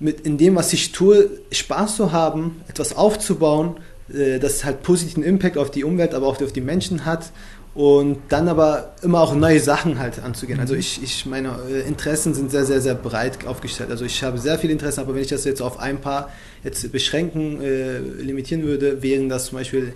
mit 0.00 0.22
in 0.22 0.36
dem, 0.36 0.56
was 0.56 0.72
ich 0.72 0.92
tue, 0.92 1.30
Spaß 1.52 1.96
zu 1.96 2.12
haben, 2.12 2.60
etwas 2.68 2.96
aufzubauen, 2.96 3.76
äh, 4.12 4.38
das 4.38 4.64
halt 4.64 4.82
positiven 4.82 5.22
Impact 5.22 5.56
auf 5.56 5.70
die 5.70 5.84
Umwelt, 5.84 6.14
aber 6.14 6.26
auch 6.26 6.42
auf 6.42 6.52
die 6.52 6.60
Menschen 6.60 7.06
hat 7.06 7.32
und 7.74 8.18
dann 8.28 8.48
aber 8.48 8.94
immer 9.02 9.20
auch 9.20 9.34
neue 9.34 9.60
Sachen 9.60 9.98
halt 9.98 10.18
anzugehen. 10.18 10.60
Also 10.60 10.74
ich, 10.74 11.02
ich 11.02 11.24
meine 11.24 11.56
äh, 11.70 11.88
Interessen 11.88 12.34
sind 12.34 12.50
sehr, 12.50 12.66
sehr, 12.66 12.80
sehr 12.80 12.94
breit 12.94 13.46
aufgestellt. 13.46 13.90
Also 13.90 14.04
ich 14.04 14.22
habe 14.22 14.38
sehr 14.38 14.58
viele 14.58 14.72
Interessen, 14.72 15.00
aber 15.00 15.14
wenn 15.14 15.22
ich 15.22 15.28
das 15.28 15.44
jetzt 15.44 15.62
auf 15.62 15.78
ein 15.78 16.00
paar 16.00 16.30
jetzt 16.64 16.90
beschränken, 16.92 17.62
äh, 17.62 17.98
limitieren 17.98 18.64
würde, 18.64 19.02
wären 19.02 19.28
das 19.28 19.46
zum 19.46 19.58
Beispiel 19.58 19.94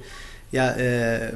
ja, 0.53 0.73
äh, 0.73 1.33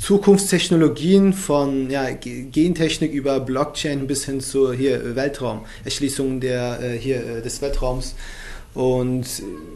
Zukunftstechnologien 0.00 1.32
von 1.32 1.88
ja, 1.88 2.10
Gentechnik 2.10 3.12
über 3.12 3.38
Blockchain 3.38 4.08
bis 4.08 4.24
hin 4.24 4.40
zur 4.40 4.74
hier 4.74 5.14
Weltraum, 5.14 5.60
Erschließung 5.84 6.40
der, 6.40 6.80
äh, 6.82 6.98
hier, 6.98 7.24
äh, 7.24 7.42
des 7.42 7.62
Weltraums. 7.62 8.16
Und 8.74 9.26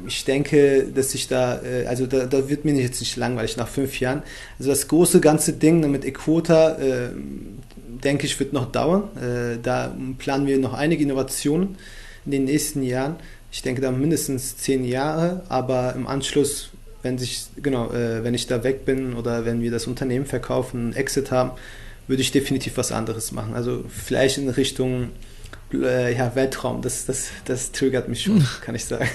ich 0.07 0.25
denke, 0.25 0.87
dass 0.93 1.15
ich 1.15 1.29
da, 1.29 1.63
äh, 1.63 1.87
also 1.87 2.07
da, 2.07 2.25
da 2.25 2.49
wird 2.49 2.65
mir 2.65 2.75
jetzt 2.75 3.01
nicht 3.01 3.17
langweilig 3.17 3.57
nach 3.57 3.69
fünf 3.69 4.01
Jahren. 4.01 4.23
Also 4.59 4.71
das 4.71 4.89
große 4.89 5.21
ganze 5.21 5.53
Ding 5.53 5.89
mit 5.91 6.05
Equota, 6.05 6.77
äh, 6.79 7.11
denke 8.03 8.27
ich, 8.27 8.39
wird 8.41 8.53
noch 8.53 8.73
dauern. 8.73 9.05
Äh, 9.17 9.59
da 9.63 9.95
planen 10.19 10.47
wir 10.47 10.59
noch 10.59 10.75
einige 10.75 11.05
Innovationen 11.05 11.77
in 12.25 12.33
den 12.33 12.45
nächsten 12.45 12.83
Jahren. 12.83 13.17
Ich 13.53 13.63
denke 13.63 13.81
da 13.81 13.91
mindestens 13.91 14.57
zehn 14.57 14.85
Jahre, 14.85 15.43
aber 15.49 15.95
im 15.95 16.07
Anschluss, 16.07 16.71
wenn 17.03 17.19
sich, 17.19 17.47
genau, 17.63 17.93
äh, 17.93 18.25
wenn 18.25 18.35
ich 18.35 18.47
da 18.47 18.65
weg 18.65 18.85
bin 18.85 19.15
oder 19.15 19.45
wenn 19.45 19.61
wir 19.61 19.71
das 19.71 19.87
Unternehmen 19.87 20.27
verkaufen, 20.27 20.95
Exit 20.95 21.31
haben, 21.31 21.53
würde 22.07 22.23
ich 22.23 22.31
definitiv 22.31 22.77
was 22.77 22.93
anderes 22.93 23.33
machen. 23.33 23.55
Also 23.55 23.85
vielleicht 23.89 24.39
in 24.39 24.49
Richtung 24.49 25.11
äh, 25.73 26.17
ja, 26.17 26.35
Weltraum, 26.35 26.83
das, 26.83 27.07
das, 27.07 27.29
das 27.45 27.73
triggert 27.73 28.09
mich 28.09 28.23
schon, 28.23 28.47
kann 28.61 28.75
ich 28.75 28.85
sagen. 28.85 29.09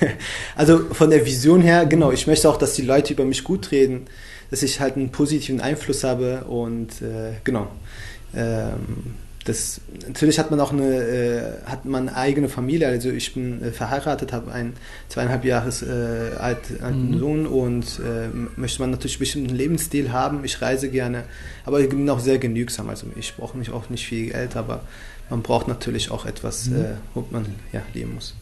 Also 0.55 0.79
von 0.93 1.09
der 1.09 1.25
Vision 1.25 1.61
her, 1.61 1.85
genau, 1.85 2.11
ich 2.11 2.27
möchte 2.27 2.49
auch, 2.49 2.57
dass 2.57 2.73
die 2.73 2.81
Leute 2.81 3.13
über 3.13 3.25
mich 3.25 3.43
gut 3.43 3.71
reden, 3.71 4.07
dass 4.49 4.63
ich 4.63 4.79
halt 4.79 4.97
einen 4.97 5.11
positiven 5.11 5.61
Einfluss 5.61 6.03
habe 6.03 6.43
und 6.45 7.01
äh, 7.01 7.33
genau. 7.43 7.67
Ähm, 8.35 9.15
das, 9.45 9.81
natürlich 10.07 10.37
hat 10.37 10.51
man 10.51 10.59
auch 10.59 10.71
eine, 10.71 10.83
äh, 10.83 11.41
hat 11.65 11.85
man 11.85 12.09
eigene 12.09 12.47
Familie. 12.47 12.87
Also 12.87 13.09
ich 13.09 13.33
bin 13.33 13.61
äh, 13.63 13.71
verheiratet, 13.71 14.33
habe 14.33 14.51
einen 14.51 14.73
zweieinhalb 15.09 15.43
Jahres 15.45 15.81
äh, 15.81 16.35
alt, 16.37 16.59
alten 16.81 17.11
mhm. 17.11 17.19
Sohn 17.19 17.47
und 17.47 17.99
äh, 17.99 18.27
möchte 18.55 18.81
man 18.81 18.91
natürlich 18.91 19.15
einen 19.15 19.19
bestimmten 19.21 19.55
Lebensstil 19.55 20.11
haben. 20.11 20.43
Ich 20.43 20.61
reise 20.61 20.89
gerne, 20.89 21.23
aber 21.65 21.79
ich 21.79 21.89
bin 21.89 22.07
auch 22.09 22.19
sehr 22.19 22.37
genügsam. 22.37 22.89
Also 22.89 23.07
ich 23.15 23.35
brauche 23.35 23.57
nicht 23.57 23.71
auch 23.71 23.89
nicht 23.89 24.05
viel 24.05 24.31
Geld, 24.31 24.55
aber 24.55 24.83
man 25.29 25.41
braucht 25.41 25.67
natürlich 25.67 26.11
auch 26.11 26.25
etwas, 26.25 26.67
mhm. 26.67 26.81
Äh, 26.81 26.85
womit 27.13 27.31
man 27.31 27.45
ja, 27.71 27.81
leben 27.93 28.13
muss. 28.15 28.35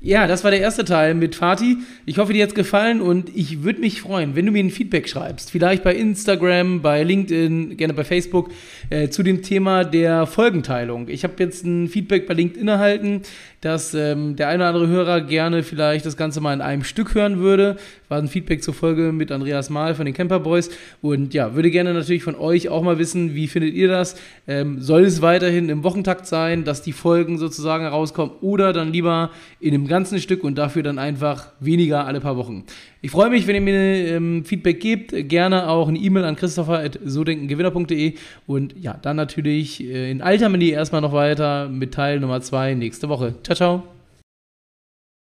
Ja, 0.00 0.28
das 0.28 0.44
war 0.44 0.52
der 0.52 0.60
erste 0.60 0.84
Teil 0.84 1.14
mit 1.14 1.34
Fatih. 1.34 1.78
Ich 2.06 2.18
hoffe, 2.18 2.32
dir 2.32 2.44
hat 2.44 2.50
es 2.50 2.54
gefallen 2.54 3.00
und 3.00 3.34
ich 3.34 3.64
würde 3.64 3.80
mich 3.80 4.00
freuen, 4.00 4.36
wenn 4.36 4.46
du 4.46 4.52
mir 4.52 4.62
ein 4.62 4.70
Feedback 4.70 5.08
schreibst. 5.08 5.50
Vielleicht 5.50 5.82
bei 5.82 5.92
Instagram, 5.92 6.82
bei 6.82 7.02
LinkedIn, 7.02 7.76
gerne 7.76 7.94
bei 7.94 8.04
Facebook 8.04 8.50
äh, 8.90 9.08
zu 9.08 9.24
dem 9.24 9.42
Thema 9.42 9.82
der 9.82 10.26
Folgenteilung. 10.26 11.08
Ich 11.08 11.24
habe 11.24 11.34
jetzt 11.40 11.64
ein 11.64 11.88
Feedback 11.88 12.28
bei 12.28 12.34
LinkedIn 12.34 12.68
erhalten, 12.68 13.22
dass 13.60 13.92
ähm, 13.92 14.36
der 14.36 14.48
eine 14.48 14.62
oder 14.62 14.68
andere 14.68 14.86
Hörer 14.86 15.20
gerne 15.20 15.64
vielleicht 15.64 16.06
das 16.06 16.16
Ganze 16.16 16.40
mal 16.40 16.54
in 16.54 16.60
einem 16.60 16.84
Stück 16.84 17.16
hören 17.16 17.38
würde. 17.38 17.76
War 18.08 18.18
ein 18.18 18.28
Feedback 18.28 18.62
zur 18.62 18.74
Folge 18.74 19.10
mit 19.10 19.32
Andreas 19.32 19.68
Mahl 19.68 19.96
von 19.96 20.04
den 20.06 20.14
Camper 20.14 20.38
Boys. 20.38 20.70
Und 21.02 21.34
ja, 21.34 21.56
würde 21.56 21.70
gerne 21.72 21.92
natürlich 21.92 22.22
von 22.22 22.36
euch 22.36 22.68
auch 22.68 22.84
mal 22.84 22.98
wissen, 22.98 23.34
wie 23.34 23.48
findet 23.48 23.74
ihr 23.74 23.88
das? 23.88 24.14
Ähm, 24.46 24.80
soll 24.80 25.04
es 25.04 25.22
weiterhin 25.22 25.68
im 25.70 25.82
Wochentakt 25.82 26.26
sein, 26.26 26.62
dass 26.62 26.82
die 26.82 26.92
Folgen 26.92 27.36
sozusagen 27.36 27.82
herauskommen 27.82 28.34
oder 28.40 28.72
dann 28.72 28.92
lieber 28.92 29.32
in 29.58 29.74
einem 29.74 29.87
ganzen 29.88 30.20
Stück 30.20 30.44
und 30.44 30.56
dafür 30.56 30.82
dann 30.82 30.98
einfach 30.98 31.52
weniger 31.60 32.06
alle 32.06 32.20
paar 32.20 32.36
Wochen? 32.36 32.64
Ich 33.00 33.10
freue 33.10 33.30
mich, 33.30 33.46
wenn 33.46 33.54
ihr 33.54 33.60
mir 33.60 34.16
ähm, 34.16 34.44
Feedback 34.44 34.80
gebt. 34.80 35.28
Gerne 35.28 35.68
auch 35.68 35.88
eine 35.88 35.98
E-Mail 35.98 36.24
an 36.24 36.36
christopher.sodenkengewinner.de 36.36 38.14
und 38.46 38.74
ja, 38.78 38.98
dann 39.00 39.16
natürlich 39.16 39.82
äh, 39.82 40.10
in 40.10 40.22
alter 40.22 40.48
Manier 40.48 40.74
erstmal 40.74 41.00
noch 41.00 41.12
weiter 41.12 41.68
mit 41.68 41.94
Teil 41.94 42.20
Nummer 42.20 42.40
2 42.40 42.74
nächste 42.74 43.08
Woche. 43.08 43.34
Ciao, 43.42 43.56
ciao. 43.56 43.97